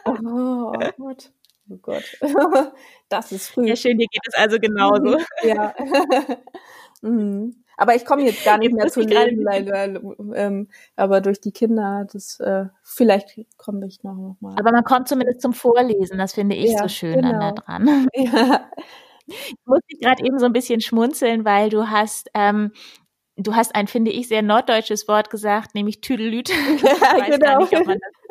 Oh, 0.05 0.73
oh 0.75 0.91
Gott. 0.97 1.31
Oh 1.69 1.77
Gott. 1.81 2.03
Das 3.09 3.31
ist 3.31 3.49
früh. 3.49 3.67
Ja, 3.67 3.75
schön, 3.75 3.99
dir 3.99 4.07
geht 4.07 4.23
es 4.27 4.33
also 4.33 4.57
genauso. 4.57 5.19
Ja. 5.43 5.75
mhm. 7.03 7.62
Aber 7.77 7.95
ich 7.95 8.05
komme 8.05 8.23
jetzt 8.23 8.43
gar 8.45 8.57
nicht 8.57 8.73
mehr 8.73 8.87
zu 8.87 9.01
lesen, 9.01 9.41
leider. 9.41 9.85
Ähm, 10.35 10.69
aber 10.95 11.21
durch 11.21 11.41
die 11.41 11.51
Kinder, 11.51 12.05
das 12.11 12.39
äh, 12.39 12.65
vielleicht 12.83 13.39
komme 13.57 13.87
ich 13.87 14.03
noch, 14.03 14.15
noch 14.15 14.37
mal. 14.39 14.55
Aber 14.57 14.71
man 14.71 14.83
kommt 14.83 15.07
zumindest 15.07 15.41
zum 15.41 15.53
Vorlesen, 15.53 16.17
das 16.17 16.33
finde 16.33 16.55
ich 16.55 16.71
ja, 16.71 16.83
so 16.83 16.87
schön 16.87 17.21
genau. 17.21 17.33
an 17.33 17.39
da 17.39 17.51
dran. 17.51 18.07
Ja. 18.15 18.69
Ich 19.25 19.55
musste 19.65 19.95
gerade 20.01 20.25
eben 20.25 20.37
so 20.37 20.45
ein 20.45 20.51
bisschen 20.51 20.81
schmunzeln, 20.81 21.45
weil 21.45 21.69
du 21.69 21.89
hast 21.89 22.29
ähm, 22.33 22.73
du 23.37 23.55
hast 23.55 23.75
ein, 23.75 23.87
finde 23.87 24.11
ich, 24.11 24.27
sehr 24.27 24.41
norddeutsches 24.41 25.07
Wort 25.07 25.29
gesagt, 25.29 25.75
nämlich 25.75 26.01
Tüdelüt. 26.01 26.49
ich 26.75 26.83
weiß 26.83 27.35
genau. 27.35 27.45
gar 27.45 27.59
nicht, 27.59 27.77
ob 27.77 27.85
man 27.85 27.99
das, 27.99 28.22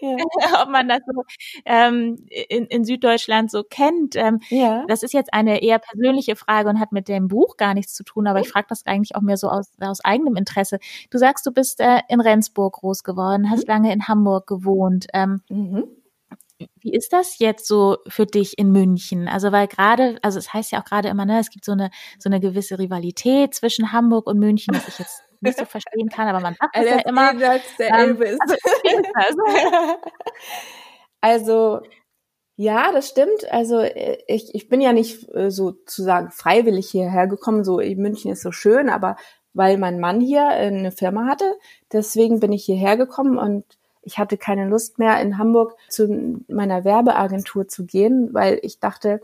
ja. 0.00 0.16
ob 0.62 0.68
man 0.70 0.88
das 0.88 1.00
so 1.06 1.22
ähm, 1.64 2.26
in, 2.48 2.66
in 2.66 2.84
Süddeutschland 2.84 3.50
so 3.50 3.62
kennt. 3.62 4.16
Ähm, 4.16 4.40
ja. 4.48 4.84
Das 4.88 5.02
ist 5.02 5.12
jetzt 5.12 5.32
eine 5.32 5.62
eher 5.62 5.78
persönliche 5.78 6.36
Frage 6.36 6.68
und 6.68 6.80
hat 6.80 6.92
mit 6.92 7.08
dem 7.08 7.28
Buch 7.28 7.56
gar 7.56 7.74
nichts 7.74 7.94
zu 7.94 8.04
tun, 8.04 8.26
aber 8.26 8.40
ich 8.40 8.48
frage 8.48 8.66
das 8.68 8.86
eigentlich 8.86 9.16
auch 9.16 9.22
mehr 9.22 9.36
so 9.36 9.48
aus, 9.48 9.70
aus 9.80 10.04
eigenem 10.04 10.36
Interesse. 10.36 10.78
Du 11.10 11.18
sagst, 11.18 11.46
du 11.46 11.52
bist 11.52 11.80
äh, 11.80 12.00
in 12.08 12.20
Rendsburg 12.20 12.74
groß 12.74 13.04
geworden, 13.04 13.50
hast 13.50 13.66
mhm. 13.66 13.72
lange 13.72 13.92
in 13.92 14.08
Hamburg 14.08 14.46
gewohnt. 14.46 15.06
Ähm, 15.12 15.42
mhm. 15.48 15.84
Wie 16.80 16.92
ist 16.92 17.12
das 17.12 17.38
jetzt 17.38 17.66
so 17.66 17.98
für 18.06 18.26
dich 18.26 18.58
in 18.58 18.70
München? 18.70 19.28
Also 19.28 19.52
weil 19.52 19.66
gerade, 19.66 20.18
also 20.22 20.38
es 20.38 20.52
heißt 20.52 20.70
ja 20.72 20.80
auch 20.80 20.84
gerade 20.84 21.08
immer, 21.08 21.24
ne, 21.24 21.40
es 21.40 21.50
gibt 21.50 21.64
so 21.64 21.72
eine 21.72 21.90
so 22.18 22.28
eine 22.28 22.40
gewisse 22.40 22.78
Rivalität 22.78 23.54
zwischen 23.54 23.92
Hamburg 23.92 24.26
und 24.26 24.38
München, 24.38 24.74
was 24.74 24.86
ich 24.88 24.98
jetzt 24.98 25.22
nicht 25.44 25.58
so 25.58 25.64
verstehen 25.64 26.08
kann, 26.08 26.28
aber 26.28 26.40
man 26.40 26.54
sagt 26.54 26.76
es 26.76 26.90
ja 26.90 26.98
immer. 27.00 27.34
Der 27.34 27.60
ähm, 27.78 27.94
Elbe 27.94 28.24
ist. 28.24 28.40
Also, 29.14 29.42
also 31.20 31.80
ja, 32.56 32.92
das 32.92 33.08
stimmt. 33.08 33.50
Also 33.50 33.80
äh, 33.80 34.18
ich, 34.26 34.54
ich 34.54 34.68
bin 34.68 34.80
ja 34.80 34.92
nicht 34.92 35.28
äh, 35.34 35.50
sozusagen 35.50 36.30
freiwillig 36.30 36.90
hierher 36.90 37.26
gekommen. 37.26 37.64
So 37.64 37.76
München 37.78 38.30
ist 38.30 38.42
so 38.42 38.52
schön, 38.52 38.88
aber 38.88 39.16
weil 39.52 39.78
mein 39.78 40.00
Mann 40.00 40.20
hier 40.20 40.48
eine 40.48 40.92
Firma 40.92 41.26
hatte, 41.26 41.54
deswegen 41.92 42.40
bin 42.40 42.52
ich 42.52 42.64
hierher 42.64 42.96
gekommen 42.96 43.38
und 43.38 43.64
ich 44.02 44.18
hatte 44.18 44.36
keine 44.36 44.68
Lust 44.68 44.98
mehr, 44.98 45.20
in 45.20 45.38
Hamburg 45.38 45.76
zu 45.88 46.42
meiner 46.48 46.84
Werbeagentur 46.84 47.68
zu 47.68 47.86
gehen, 47.86 48.34
weil 48.34 48.58
ich 48.62 48.78
dachte, 48.80 49.20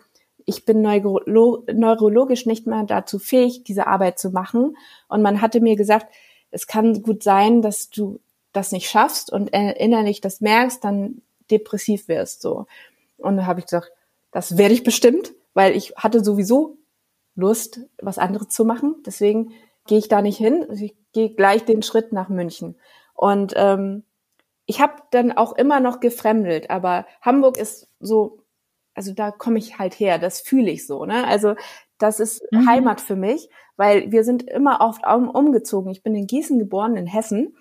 ich 0.46 0.64
bin 0.64 0.82
neuro 0.82 1.20
neurologisch 1.26 2.46
nicht 2.46 2.66
mehr 2.66 2.84
dazu 2.84 3.18
fähig, 3.18 3.64
diese 3.64 3.86
Arbeit 3.86 4.18
zu 4.18 4.30
machen. 4.30 4.76
Und 5.08 5.22
man 5.22 5.40
hatte 5.40 5.60
mir 5.60 5.76
gesagt, 5.76 6.06
es 6.50 6.66
kann 6.66 7.02
gut 7.02 7.22
sein, 7.22 7.62
dass 7.62 7.90
du 7.90 8.20
das 8.52 8.72
nicht 8.72 8.90
schaffst 8.90 9.32
und 9.32 9.48
innerlich 9.48 10.20
das 10.20 10.40
merkst, 10.40 10.84
dann 10.84 11.22
depressiv 11.50 12.08
wirst 12.08 12.42
so. 12.42 12.66
Und 13.18 13.36
da 13.36 13.46
habe 13.46 13.60
ich 13.60 13.66
gesagt, 13.66 13.92
das 14.32 14.56
werde 14.56 14.74
ich 14.74 14.84
bestimmt, 14.84 15.32
weil 15.54 15.76
ich 15.76 15.94
hatte 15.96 16.24
sowieso 16.24 16.78
Lust, 17.36 17.80
was 18.00 18.18
anderes 18.18 18.48
zu 18.48 18.64
machen. 18.64 18.96
Deswegen 19.06 19.52
gehe 19.86 19.98
ich 19.98 20.08
da 20.08 20.22
nicht 20.22 20.38
hin. 20.38 20.66
Ich 20.72 20.94
gehe 21.12 21.30
gleich 21.30 21.64
den 21.64 21.82
Schritt 21.82 22.12
nach 22.12 22.28
München. 22.28 22.76
Und 23.14 23.54
ähm, 23.56 24.04
ich 24.66 24.80
habe 24.80 24.94
dann 25.10 25.32
auch 25.32 25.52
immer 25.56 25.80
noch 25.80 26.00
gefremdelt, 26.00 26.70
aber 26.70 27.06
Hamburg 27.20 27.56
ist 27.56 27.88
so, 27.98 28.38
also 29.00 29.14
da 29.14 29.30
komme 29.30 29.58
ich 29.58 29.78
halt 29.78 29.98
her, 29.98 30.18
das 30.18 30.42
fühle 30.42 30.70
ich 30.70 30.86
so, 30.86 31.06
ne? 31.06 31.26
Also 31.26 31.54
das 31.96 32.20
ist 32.20 32.42
mhm. 32.52 32.68
Heimat 32.68 33.00
für 33.00 33.16
mich, 33.16 33.48
weil 33.78 34.12
wir 34.12 34.24
sind 34.24 34.42
immer 34.42 34.82
oft 34.82 35.06
um, 35.06 35.30
umgezogen. 35.30 35.90
Ich 35.90 36.02
bin 36.02 36.14
in 36.14 36.26
Gießen 36.26 36.58
geboren, 36.58 36.96
in 36.96 37.06
Hessen, 37.06 37.56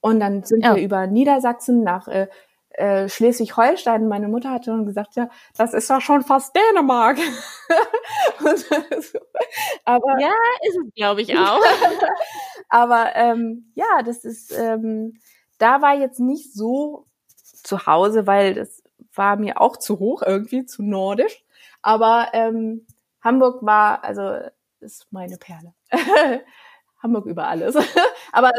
und 0.00 0.18
dann 0.18 0.42
sind 0.42 0.64
ja. 0.64 0.74
wir 0.74 0.82
über 0.82 1.06
Niedersachsen 1.06 1.84
nach 1.84 2.08
äh, 2.08 2.26
äh, 2.70 3.08
Schleswig-Holstein. 3.08 4.08
Meine 4.08 4.26
Mutter 4.26 4.50
hat 4.50 4.64
schon 4.64 4.84
gesagt, 4.84 5.14
ja, 5.14 5.28
das 5.56 5.74
ist 5.74 5.88
ja 5.88 6.00
schon 6.00 6.22
fast 6.22 6.56
Dänemark. 6.56 7.18
aber 9.84 10.20
ja, 10.20 10.32
ist 10.66 10.76
es, 10.76 10.94
glaube 10.96 11.22
ich 11.22 11.38
auch. 11.38 11.60
aber 12.68 13.14
ähm, 13.14 13.72
ja, 13.76 14.02
das 14.04 14.24
ist 14.24 14.52
ähm, 14.58 15.20
da 15.58 15.82
war 15.82 15.94
jetzt 15.94 16.18
nicht 16.18 16.52
so 16.52 17.06
zu 17.62 17.86
Hause, 17.86 18.26
weil 18.26 18.54
das 18.54 18.82
war 19.14 19.36
mir 19.36 19.60
auch 19.60 19.76
zu 19.76 19.98
hoch 19.98 20.22
irgendwie, 20.22 20.66
zu 20.66 20.82
nordisch. 20.82 21.44
Aber 21.82 22.28
ähm, 22.32 22.86
Hamburg 23.20 23.64
war, 23.64 24.04
also 24.04 24.38
ist 24.80 25.06
meine 25.10 25.36
Perle. 25.36 25.74
Hamburg 27.02 27.26
über 27.26 27.46
alles. 27.48 27.76
Aber 28.32 28.52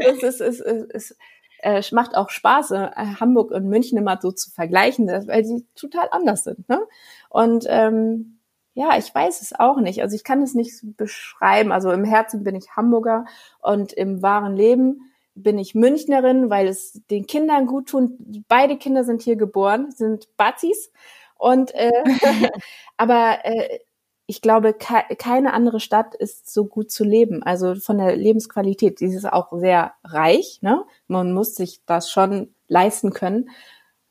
es, 0.00 0.22
ist, 0.22 0.40
es, 0.40 0.60
es, 0.60 1.16
es 1.58 1.92
macht 1.92 2.16
auch 2.16 2.30
Spaß, 2.30 2.70
äh, 2.72 2.90
Hamburg 3.20 3.50
und 3.50 3.68
München 3.68 3.98
immer 3.98 4.18
so 4.20 4.32
zu 4.32 4.50
vergleichen, 4.50 5.06
weil 5.08 5.44
sie 5.44 5.66
total 5.74 6.08
anders 6.10 6.44
sind. 6.44 6.68
Ne? 6.68 6.80
Und 7.28 7.66
ähm, 7.68 8.38
ja, 8.74 8.96
ich 8.96 9.14
weiß 9.14 9.42
es 9.42 9.58
auch 9.58 9.78
nicht. 9.78 10.02
Also 10.02 10.16
ich 10.16 10.24
kann 10.24 10.42
es 10.42 10.54
nicht 10.54 10.96
beschreiben. 10.96 11.72
Also 11.72 11.90
im 11.92 12.04
Herzen 12.04 12.42
bin 12.42 12.54
ich 12.54 12.76
Hamburger 12.76 13.26
und 13.60 13.92
im 13.92 14.22
wahren 14.22 14.56
Leben 14.56 15.11
bin 15.34 15.58
ich 15.58 15.74
Münchnerin, 15.74 16.50
weil 16.50 16.68
es 16.68 17.02
den 17.10 17.26
Kindern 17.26 17.66
gut 17.66 17.88
tut. 17.88 18.12
Beide 18.48 18.76
Kinder 18.76 19.04
sind 19.04 19.22
hier 19.22 19.36
geboren, 19.36 19.90
sind 19.90 20.28
Bazis. 20.36 20.92
Und 21.36 21.74
äh, 21.74 21.90
aber 22.96 23.38
äh, 23.44 23.78
ich 24.26 24.40
glaube, 24.40 24.72
ke 24.74 25.02
keine 25.18 25.52
andere 25.52 25.80
Stadt 25.80 26.14
ist 26.14 26.52
so 26.52 26.64
gut 26.64 26.90
zu 26.90 27.04
leben. 27.04 27.42
Also 27.42 27.74
von 27.74 27.98
der 27.98 28.16
Lebensqualität. 28.16 29.00
Die 29.00 29.06
ist 29.06 29.30
auch 29.30 29.52
sehr 29.52 29.92
reich. 30.04 30.60
Ne? 30.62 30.84
Man 31.06 31.32
muss 31.32 31.54
sich 31.54 31.84
das 31.86 32.10
schon 32.10 32.54
leisten 32.68 33.12
können. 33.12 33.50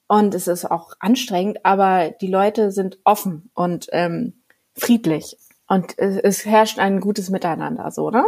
Und 0.07 0.35
es 0.35 0.47
ist 0.47 0.69
auch 0.69 0.91
anstrengend, 0.99 1.65
aber 1.65 2.11
die 2.11 2.27
Leute 2.27 2.71
sind 2.71 2.99
offen 3.05 3.49
und 3.53 3.87
ähm, 3.93 4.43
friedlich. 4.75 5.37
Und 5.67 5.97
es, 5.97 6.17
es 6.17 6.45
herrscht 6.45 6.79
ein 6.79 6.99
gutes 6.99 7.29
Miteinander, 7.29 7.91
so, 7.91 8.09
ne? 8.09 8.25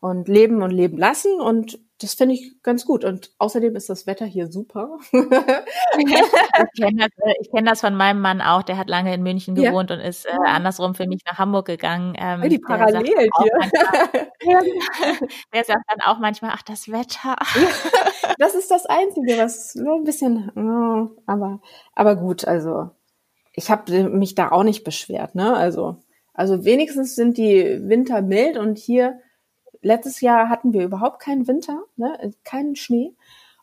Und 0.00 0.26
leben 0.26 0.62
und 0.62 0.70
leben 0.70 0.96
lassen. 0.96 1.38
Und 1.38 1.78
das 2.00 2.14
finde 2.14 2.34
ich 2.34 2.62
ganz 2.62 2.84
gut. 2.84 3.04
Und 3.04 3.32
außerdem 3.38 3.74
ist 3.74 3.90
das 3.90 4.06
Wetter 4.06 4.24
hier 4.24 4.50
super. 4.50 4.98
ich 5.12 6.80
kenne 6.80 6.96
das, 6.96 7.10
äh, 7.18 7.34
kenn 7.52 7.64
das 7.64 7.80
von 7.80 7.96
meinem 7.96 8.20
Mann 8.20 8.40
auch. 8.40 8.62
Der 8.62 8.76
hat 8.76 8.88
lange 8.88 9.12
in 9.12 9.22
München 9.22 9.54
gewohnt 9.54 9.90
ja. 9.90 9.96
und 9.96 10.02
ist 10.02 10.26
äh, 10.26 10.30
andersrum 10.44 10.94
für 10.94 11.08
mich 11.08 11.22
nach 11.26 11.38
Hamburg 11.38 11.66
gegangen. 11.66 12.14
Ähm, 12.16 12.48
die 12.48 12.58
Parallel 12.58 13.04
hier. 13.04 13.28
Manchmal, 13.60 14.28
der 15.52 15.64
sagt 15.64 15.84
dann 15.88 16.00
auch 16.06 16.18
manchmal, 16.20 16.52
ach, 16.54 16.62
das 16.62 16.88
Wetter. 16.88 17.36
das 18.38 18.54
ist 18.54 18.70
das 18.70 18.86
Einzige, 18.86 19.36
was 19.38 19.74
nur 19.74 19.96
ein 19.96 20.04
bisschen, 20.04 20.50
oh, 20.54 21.20
aber, 21.26 21.60
aber 21.94 22.16
gut, 22.16 22.46
also 22.46 22.90
ich 23.54 23.70
habe 23.70 24.04
mich 24.04 24.36
da 24.36 24.52
auch 24.52 24.62
nicht 24.62 24.84
beschwert, 24.84 25.34
ne? 25.34 25.56
Also 25.56 25.96
Also 26.32 26.64
wenigstens 26.64 27.16
sind 27.16 27.36
die 27.36 27.80
Winter 27.88 28.22
mild 28.22 28.56
und 28.56 28.78
hier 28.78 29.18
letztes 29.82 30.20
Jahr 30.20 30.48
hatten 30.48 30.72
wir 30.72 30.84
überhaupt 30.84 31.20
keinen 31.20 31.46
Winter, 31.46 31.84
ne? 31.96 32.32
keinen 32.44 32.76
Schnee. 32.76 33.14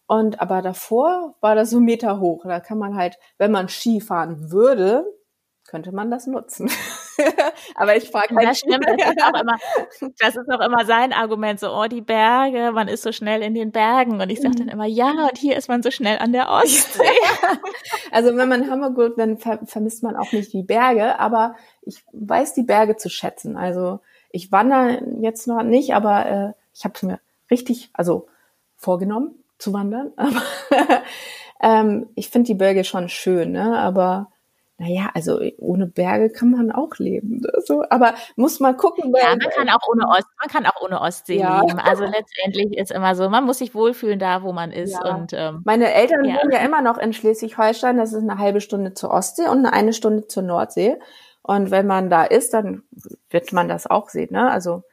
Und 0.07 0.39
aber 0.39 0.61
davor 0.61 1.35
war 1.41 1.55
das 1.55 1.71
so 1.71 1.79
Meter 1.79 2.19
hoch. 2.19 2.45
Da 2.45 2.59
kann 2.59 2.77
man 2.77 2.95
halt, 2.95 3.17
wenn 3.37 3.51
man 3.51 3.69
Ski 3.69 4.01
fahren 4.01 4.51
würde, 4.51 5.05
könnte 5.67 5.91
man 5.91 6.11
das 6.11 6.27
nutzen. 6.27 6.69
aber 7.75 7.95
ich 7.97 8.09
frage 8.11 8.35
halt. 8.35 8.47
Das 8.47 8.59
stimmt, 8.59 8.85
das 8.87 8.95
ist, 8.95 9.23
auch 9.23 9.41
immer, 9.41 9.57
das 10.19 10.35
ist 10.35 10.49
auch 10.49 10.59
immer 10.59 10.85
sein 10.85 11.11
Argument, 11.11 11.59
so, 11.59 11.71
oh, 11.71 11.87
die 11.87 12.01
Berge, 12.01 12.71
man 12.71 12.87
ist 12.87 13.01
so 13.01 13.11
schnell 13.11 13.41
in 13.41 13.55
den 13.55 13.71
Bergen. 13.71 14.21
Und 14.21 14.29
ich 14.29 14.41
sage 14.41 14.55
dann 14.55 14.67
mhm. 14.67 14.73
immer, 14.73 14.85
ja, 14.85 15.11
und 15.11 15.37
hier 15.37 15.57
ist 15.57 15.67
man 15.67 15.81
so 15.81 15.89
schnell 15.89 16.19
an 16.19 16.33
der 16.33 16.49
Ostsee. 16.49 17.01
also 18.11 18.35
wenn 18.37 18.47
man 18.47 18.69
Hamburg 18.69 19.15
dann 19.17 19.37
ver 19.37 19.59
vermisst 19.65 20.03
man 20.03 20.15
auch 20.15 20.31
nicht 20.31 20.53
die 20.53 20.63
Berge, 20.63 21.19
aber 21.19 21.55
ich 21.81 22.05
weiß 22.13 22.53
die 22.53 22.63
Berge 22.63 22.95
zu 22.95 23.09
schätzen. 23.09 23.57
Also 23.57 24.01
ich 24.35 24.51
wandere 24.51 25.01
jetzt 25.21 25.47
noch 25.47 25.63
nicht, 25.63 25.95
aber 25.95 26.25
äh, 26.25 26.51
ich 26.73 26.83
habe 26.83 26.93
es 26.95 27.03
mir 27.03 27.19
richtig, 27.49 27.89
also 27.93 28.27
vorgenommen 28.75 29.31
zu 29.57 29.71
wandern. 29.71 30.11
Aber 30.17 30.41
ähm, 31.61 32.09
ich 32.15 32.29
finde 32.29 32.47
die 32.47 32.53
Berge 32.53 32.83
schon 32.83 33.07
schön, 33.07 33.53
ne? 33.53 33.79
Aber 33.79 34.27
naja, 34.77 35.09
also 35.13 35.39
ohne 35.57 35.87
Berge 35.87 36.29
kann 36.29 36.51
man 36.51 36.69
auch 36.73 36.97
leben. 36.97 37.39
Ne? 37.39 37.49
So, 37.63 37.85
aber 37.89 38.13
muss 38.35 38.59
mal 38.59 38.75
gucken. 38.75 39.13
Ja, 39.15 39.29
man 39.29 39.49
kann 39.49 39.69
auch 39.69 39.87
ohne 39.89 40.05
Ost, 40.05 40.27
man 40.37 40.49
kann 40.49 40.65
auch 40.65 40.81
ohne 40.83 40.99
Ostsee 40.99 41.39
ja. 41.39 41.61
leben. 41.61 41.79
Also 41.79 42.03
letztendlich 42.03 42.77
ist 42.77 42.91
immer 42.91 43.15
so, 43.15 43.29
man 43.29 43.45
muss 43.45 43.59
sich 43.59 43.73
wohlfühlen 43.73 44.19
da, 44.19 44.43
wo 44.43 44.51
man 44.51 44.73
ist. 44.73 44.99
Ja. 45.01 45.15
Und 45.15 45.31
ähm, 45.31 45.61
meine 45.63 45.93
Eltern 45.93 46.25
ja. 46.25 46.35
wohnen 46.35 46.51
ja 46.51 46.59
immer 46.59 46.81
noch 46.81 46.97
in 46.97 47.13
Schleswig-Holstein. 47.13 47.95
Das 47.95 48.11
ist 48.11 48.21
eine 48.21 48.37
halbe 48.37 48.59
Stunde 48.59 48.93
zur 48.93 49.11
Ostsee 49.11 49.47
und 49.47 49.65
eine 49.65 49.93
Stunde 49.93 50.27
zur 50.27 50.43
Nordsee. 50.43 50.97
Und 51.45 51.69
wenn 51.69 51.85
man 51.85 52.09
da 52.09 52.23
ist, 52.23 52.53
dann 52.53 52.83
wird 53.29 53.53
man 53.53 53.67
das 53.67 53.85
auch 53.87 54.09
sehen. 54.09 54.29
Ne? 54.31 54.49
Also 54.49 54.83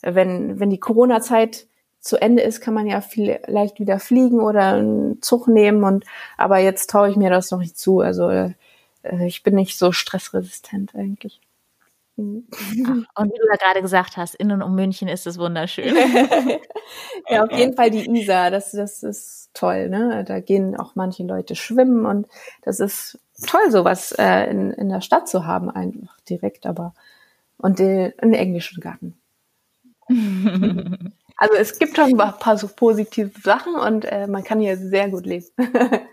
wenn 0.00 0.58
wenn 0.58 0.70
die 0.70 0.80
Corona-Zeit 0.80 1.66
zu 2.00 2.16
Ende 2.16 2.42
ist, 2.42 2.60
kann 2.60 2.74
man 2.74 2.86
ja 2.86 3.00
vielleicht 3.00 3.80
wieder 3.80 3.98
fliegen 3.98 4.40
oder 4.40 4.74
einen 4.74 5.20
Zug 5.20 5.48
nehmen. 5.48 5.84
Und 5.84 6.04
aber 6.36 6.58
jetzt 6.58 6.88
traue 6.88 7.10
ich 7.10 7.16
mir 7.16 7.30
das 7.30 7.50
noch 7.50 7.58
nicht 7.58 7.78
zu. 7.78 8.00
Also 8.00 8.30
äh, 8.30 8.54
ich 9.26 9.42
bin 9.42 9.54
nicht 9.54 9.78
so 9.78 9.92
stressresistent 9.92 10.94
eigentlich. 10.94 11.40
Mhm. 12.16 12.46
Und 13.14 13.32
wie 13.32 13.38
du 13.38 13.46
ja 13.48 13.56
gerade 13.56 13.82
gesagt 13.82 14.16
hast, 14.16 14.34
in 14.34 14.50
und 14.50 14.62
um 14.62 14.74
München 14.74 15.08
ist 15.08 15.26
es 15.26 15.38
wunderschön. 15.38 15.94
ja, 17.28 17.44
auf 17.44 17.52
jeden 17.52 17.74
Fall 17.74 17.90
die 17.90 18.10
Isar, 18.10 18.50
das, 18.50 18.72
das 18.72 19.02
ist 19.02 19.50
toll, 19.54 19.88
ne? 19.88 20.24
Da 20.26 20.40
gehen 20.40 20.74
auch 20.76 20.94
manche 20.94 21.22
Leute 21.22 21.54
schwimmen 21.54 22.06
und 22.06 22.26
das 22.62 22.80
ist 22.80 23.18
toll, 23.46 23.70
sowas 23.70 24.12
äh, 24.12 24.50
in, 24.50 24.72
in 24.72 24.88
der 24.88 25.00
Stadt 25.00 25.28
zu 25.28 25.46
haben, 25.46 25.70
einfach 25.70 26.18
direkt, 26.28 26.66
aber 26.66 26.94
und 27.58 27.78
den, 27.78 28.12
einen 28.18 28.34
englischen 28.34 28.80
Garten. 28.80 29.18
also 31.36 31.54
es 31.54 31.78
gibt 31.78 31.96
schon 31.96 32.18
ein 32.20 32.38
paar 32.38 32.56
so 32.56 32.68
positive 32.68 33.30
Sachen 33.42 33.74
und 33.74 34.04
äh, 34.04 34.26
man 34.26 34.44
kann 34.44 34.60
hier 34.60 34.76
sehr 34.76 35.08
gut 35.08 35.26
leben. 35.26 35.46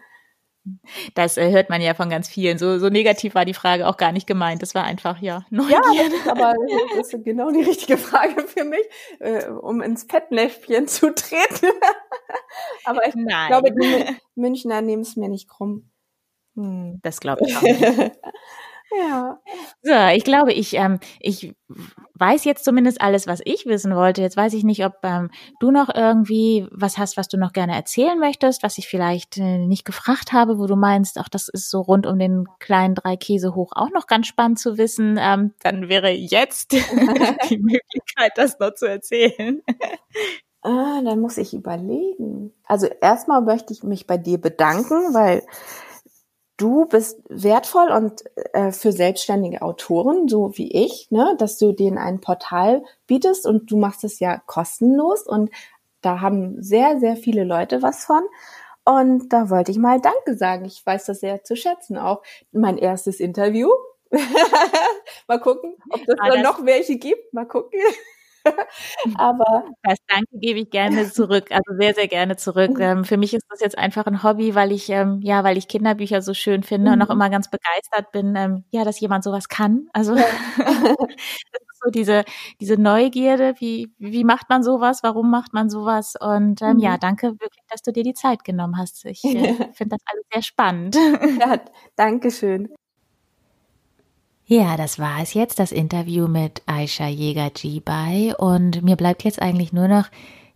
Das 1.14 1.38
äh, 1.38 1.52
hört 1.52 1.70
man 1.70 1.82
ja 1.82 1.94
von 1.94 2.10
ganz 2.10 2.28
vielen. 2.28 2.58
So, 2.58 2.80
so 2.80 2.90
negativ 2.90 3.36
war 3.36 3.46
die 3.46 3.54
Frage 3.54 3.88
auch 3.88 3.98
gar 3.98 4.12
nicht 4.12 4.26
gemeint. 4.26 4.62
Das 4.62 4.74
war 4.74 4.84
einfach, 4.84 5.22
ja, 5.22 5.46
Neugierde. 5.50 5.84
Ja, 6.26 6.32
aber 6.32 6.56
das 6.98 7.14
ist 7.14 7.24
genau 7.24 7.52
die 7.52 7.62
richtige 7.62 7.98
Frage 7.98 8.42
für 8.48 8.64
mich, 8.64 8.86
äh, 9.20 9.48
um 9.48 9.82
ins 9.82 10.04
Fettnäpfchen 10.04 10.88
zu 10.88 11.14
treten. 11.14 11.68
aber 12.86 13.08
ich 13.08 13.16
Nein. 13.16 13.48
glaube, 13.50 13.72
die 13.72 14.18
Münchner 14.34 14.82
nehmen 14.82 15.04
es 15.04 15.16
mir 15.16 15.30
nicht 15.30 15.48
krumm. 15.48 15.92
Hm. 16.56 17.00
Das 17.04 17.20
glaube 17.20 17.42
ich 17.46 17.56
auch. 17.56 17.62
Ja. 18.92 19.40
So, 19.82 19.94
ich 20.16 20.24
glaube, 20.24 20.54
ich, 20.54 20.74
ähm, 20.76 21.00
ich 21.20 21.54
weiß 22.14 22.46
jetzt 22.46 22.64
zumindest 22.64 23.02
alles, 23.02 23.28
was 23.28 23.42
ich 23.44 23.66
wissen 23.66 23.96
wollte. 23.96 24.22
Jetzt 24.22 24.38
weiß 24.38 24.54
ich 24.54 24.64
nicht, 24.64 24.86
ob 24.86 24.94
ähm, 25.04 25.32
du 25.60 25.72
noch 25.72 25.94
irgendwie 25.94 26.68
was 26.72 26.98
hast, 26.98 27.18
was 27.18 27.28
du 27.28 27.38
noch 27.38 27.52
gerne 27.52 27.76
erzählen 27.76 28.18
möchtest, 28.20 28.64
was 28.64 28.78
ich 28.78 28.88
vielleicht 28.88 29.38
äh, 29.38 29.58
nicht 29.58 29.86
gefragt 29.86 30.34
habe, 30.34 30.60
wo 30.60 30.68
du 30.68 30.76
meinst, 30.76 31.20
auch 31.20 31.28
das 31.28 31.50
ist 31.50 31.70
so 31.70 31.82
rund 31.82 32.06
um 32.06 32.20
den 32.20 32.46
kleinen 32.60 32.96
drei 32.96 33.18
Käse 33.18 33.56
hoch 33.56 33.72
auch 33.76 33.90
noch 33.92 34.08
ganz 34.08 34.28
spannend 34.28 34.60
zu 34.60 34.78
wissen. 34.78 35.18
Ähm, 35.20 35.54
dann 35.62 35.90
wäre 35.90 36.12
jetzt 36.12 36.72
die 37.50 37.58
Möglichkeit, 37.58 38.34
das 38.36 38.60
noch 38.60 38.76
zu 38.76 38.86
erzählen. 38.86 39.62
Ah, 40.62 41.02
dann 41.04 41.20
muss 41.20 41.38
ich 41.38 41.54
überlegen. 41.54 42.54
Also 42.66 42.88
erstmal 43.02 43.42
möchte 43.42 43.74
ich 43.74 43.84
mich 43.84 44.08
bei 44.08 44.18
dir 44.18 44.40
bedanken, 44.40 45.14
weil 45.14 45.44
du 46.58 46.86
bist 46.86 47.20
wertvoll 47.30 47.90
und 47.90 48.24
äh, 48.54 48.72
für 48.72 48.92
selbstständige 48.92 49.62
Autoren, 49.62 50.28
so 50.28 50.58
wie 50.58 50.72
ich, 50.72 51.08
ne, 51.12 51.36
dass 51.38 51.58
du 51.58 51.72
denen 51.72 51.98
ein 51.98 52.22
Portal 52.22 52.84
bietest 53.08 53.46
und 53.46 53.72
du 53.72 53.78
machst 53.78 54.04
es 54.04 54.20
ja 54.20 54.42
kostenlos 54.46 55.24
und 55.24 55.50
da 56.02 56.22
haben 56.22 56.62
sehr, 56.62 57.00
sehr 57.00 57.18
viele 57.18 57.44
Leute 57.44 57.82
was 57.82 58.06
von. 58.06 58.22
Und 58.84 59.34
da 59.34 59.50
wollte 59.50 59.72
ich 59.72 59.80
mal 59.80 60.00
Danke 60.00 60.38
sagen. 60.38 60.66
Ich 60.66 60.86
weiß 60.86 61.06
das 61.06 61.22
sehr 61.22 61.44
zu 61.44 61.56
schätzen. 61.56 61.98
Auch 61.98 62.22
mein 62.52 62.78
erstes 62.78 63.20
Interview. 63.20 63.70
mal 65.28 65.40
gucken, 65.40 65.76
ob 65.90 66.06
das, 66.06 66.16
ah, 66.20 66.42
noch 66.44 66.64
welche 66.64 66.98
gibt. 66.98 67.34
Mal 67.34 67.46
gucken. 67.46 67.80
Aber 69.16 69.66
das 69.84 69.98
Danke 70.08 70.38
gebe 70.40 70.60
ich 70.60 70.70
gerne 70.70 71.10
zurück, 71.12 71.52
also 71.52 71.78
sehr, 71.80 71.94
sehr 71.94 72.08
gerne 72.08 72.36
zurück. 72.36 72.76
Mhm. 72.76 72.82
Ähm, 72.82 73.06
für 73.06 73.18
mich 73.18 73.34
ist 73.34 73.46
das 73.50 73.62
jetzt 73.62 73.78
einfach 73.78 74.06
ein 74.06 74.24
Hobby, 74.24 74.56
weil 74.56 74.72
ich 74.72 74.90
ähm, 74.90 75.20
ja, 75.22 75.44
weil 75.44 75.58
ich 75.58 75.68
Kinderbücher 75.68 76.22
so 76.22 76.34
schön 76.34 76.64
finde 76.64 76.92
mhm. 76.92 76.94
und 76.94 77.02
auch 77.04 77.08
mhm. 77.08 77.22
immer 77.22 77.30
ganz 77.30 77.50
begeistert 77.50 78.12
bin, 78.12 78.36
ähm, 78.36 78.64
ja, 78.72 78.84
dass 78.84 79.00
jemand 79.00 79.24
sowas 79.24 79.50
kann. 79.50 79.88
Also 79.94 80.16
das 80.16 80.26
ist 80.26 81.80
so 81.84 81.90
diese 81.92 82.24
diese 82.60 82.78
Neugierde, 82.78 83.56
wie 83.60 83.94
wie 83.98 84.24
macht 84.24 84.50
man 84.50 84.64
sowas, 84.64 85.00
warum 85.04 85.30
macht 85.32 85.54
man 85.54 85.70
sowas? 85.70 86.16
Und 86.20 86.62
ähm, 86.62 86.76
mhm. 86.78 86.80
ja, 86.80 86.98
danke 86.98 87.32
wirklich, 87.40 87.64
dass 87.70 87.82
du 87.82 87.92
dir 87.92 88.04
die 88.04 88.14
Zeit 88.14 88.44
genommen 88.44 88.78
hast. 88.78 89.06
Ich 89.06 89.24
äh, 89.24 89.54
finde 89.74 89.98
das 89.98 90.02
alles 90.06 90.26
sehr 90.32 90.42
spannend. 90.42 90.96
ja, 91.40 91.60
danke 91.96 92.32
schön. 92.32 92.70
Ja, 94.48 94.78
das 94.78 95.00
war 95.00 95.24
es 95.24 95.34
jetzt, 95.34 95.58
das 95.58 95.72
Interview 95.72 96.28
mit 96.28 96.62
Aisha 96.68 97.08
Jäger-Jibai. 97.08 98.36
Und 98.38 98.84
mir 98.84 98.96
bleibt 98.96 99.24
jetzt 99.24 99.42
eigentlich 99.42 99.74
nur 99.74 99.88
noch 99.88 100.06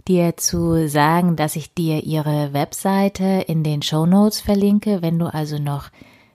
dir 0.08 0.38
zu 0.38 0.88
sagen, 0.88 1.36
dass 1.36 1.56
ich 1.56 1.74
dir 1.74 2.04
ihre 2.04 2.54
Webseite 2.54 3.46
in 3.48 3.64
den 3.64 3.82
Show 3.82 4.06
Notes 4.06 4.42
verlinke, 4.42 5.02
wenn 5.02 5.18
du 5.18 5.26
also 5.26 5.58
noch 5.58 5.90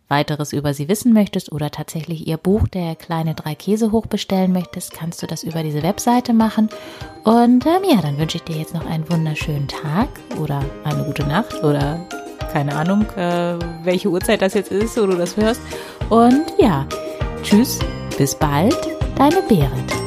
weiteres 0.09 0.53
über 0.53 0.75
sie 0.75 0.89
wissen 0.89 1.13
möchtest 1.13 1.53
oder 1.53 1.71
tatsächlich 1.71 2.27
ihr 2.27 2.39
Buch 2.39 2.67
Der 2.67 2.97
kleine 2.97 3.35
drei 3.35 3.55
Käse 3.55 3.93
hochbestellen 3.93 4.53
möchtest, 4.53 4.93
kannst 4.93 5.23
du 5.23 5.29
das 5.29 5.45
über 5.45 5.63
diese 5.63 5.85
Webseite 5.85 6.33
machen. 6.33 6.69
Und 7.23 7.67
ähm, 7.67 7.83
ja, 7.89 8.03
dann 8.03 8.19
wünsche 8.19 8.39
ich 8.39 8.43
dir 8.43 8.57
jetzt 8.57 8.75
noch 8.75 8.85
einen 8.85 9.09
wunderschönen 9.09 9.69
Tag 9.69 10.09
oder 10.41 10.61
eine 10.83 11.05
gute 11.05 11.25
Nacht 11.25 11.63
oder 11.63 12.05
keine 12.53 12.75
Ahnung, 12.75 13.03
äh, 13.17 13.57
welche 13.85 14.09
Uhrzeit 14.11 14.43
das 14.43 14.55
jetzt 14.55 14.73
ist, 14.73 14.97
wo 14.97 15.07
du 15.07 15.17
das 15.17 15.37
hörst. 15.37 15.61
Und 16.11 16.45
ja, 16.59 16.87
Tschüss, 17.45 17.79
bis 18.17 18.35
bald, 18.35 18.75
deine 19.17 19.43
Berit. 19.43 20.04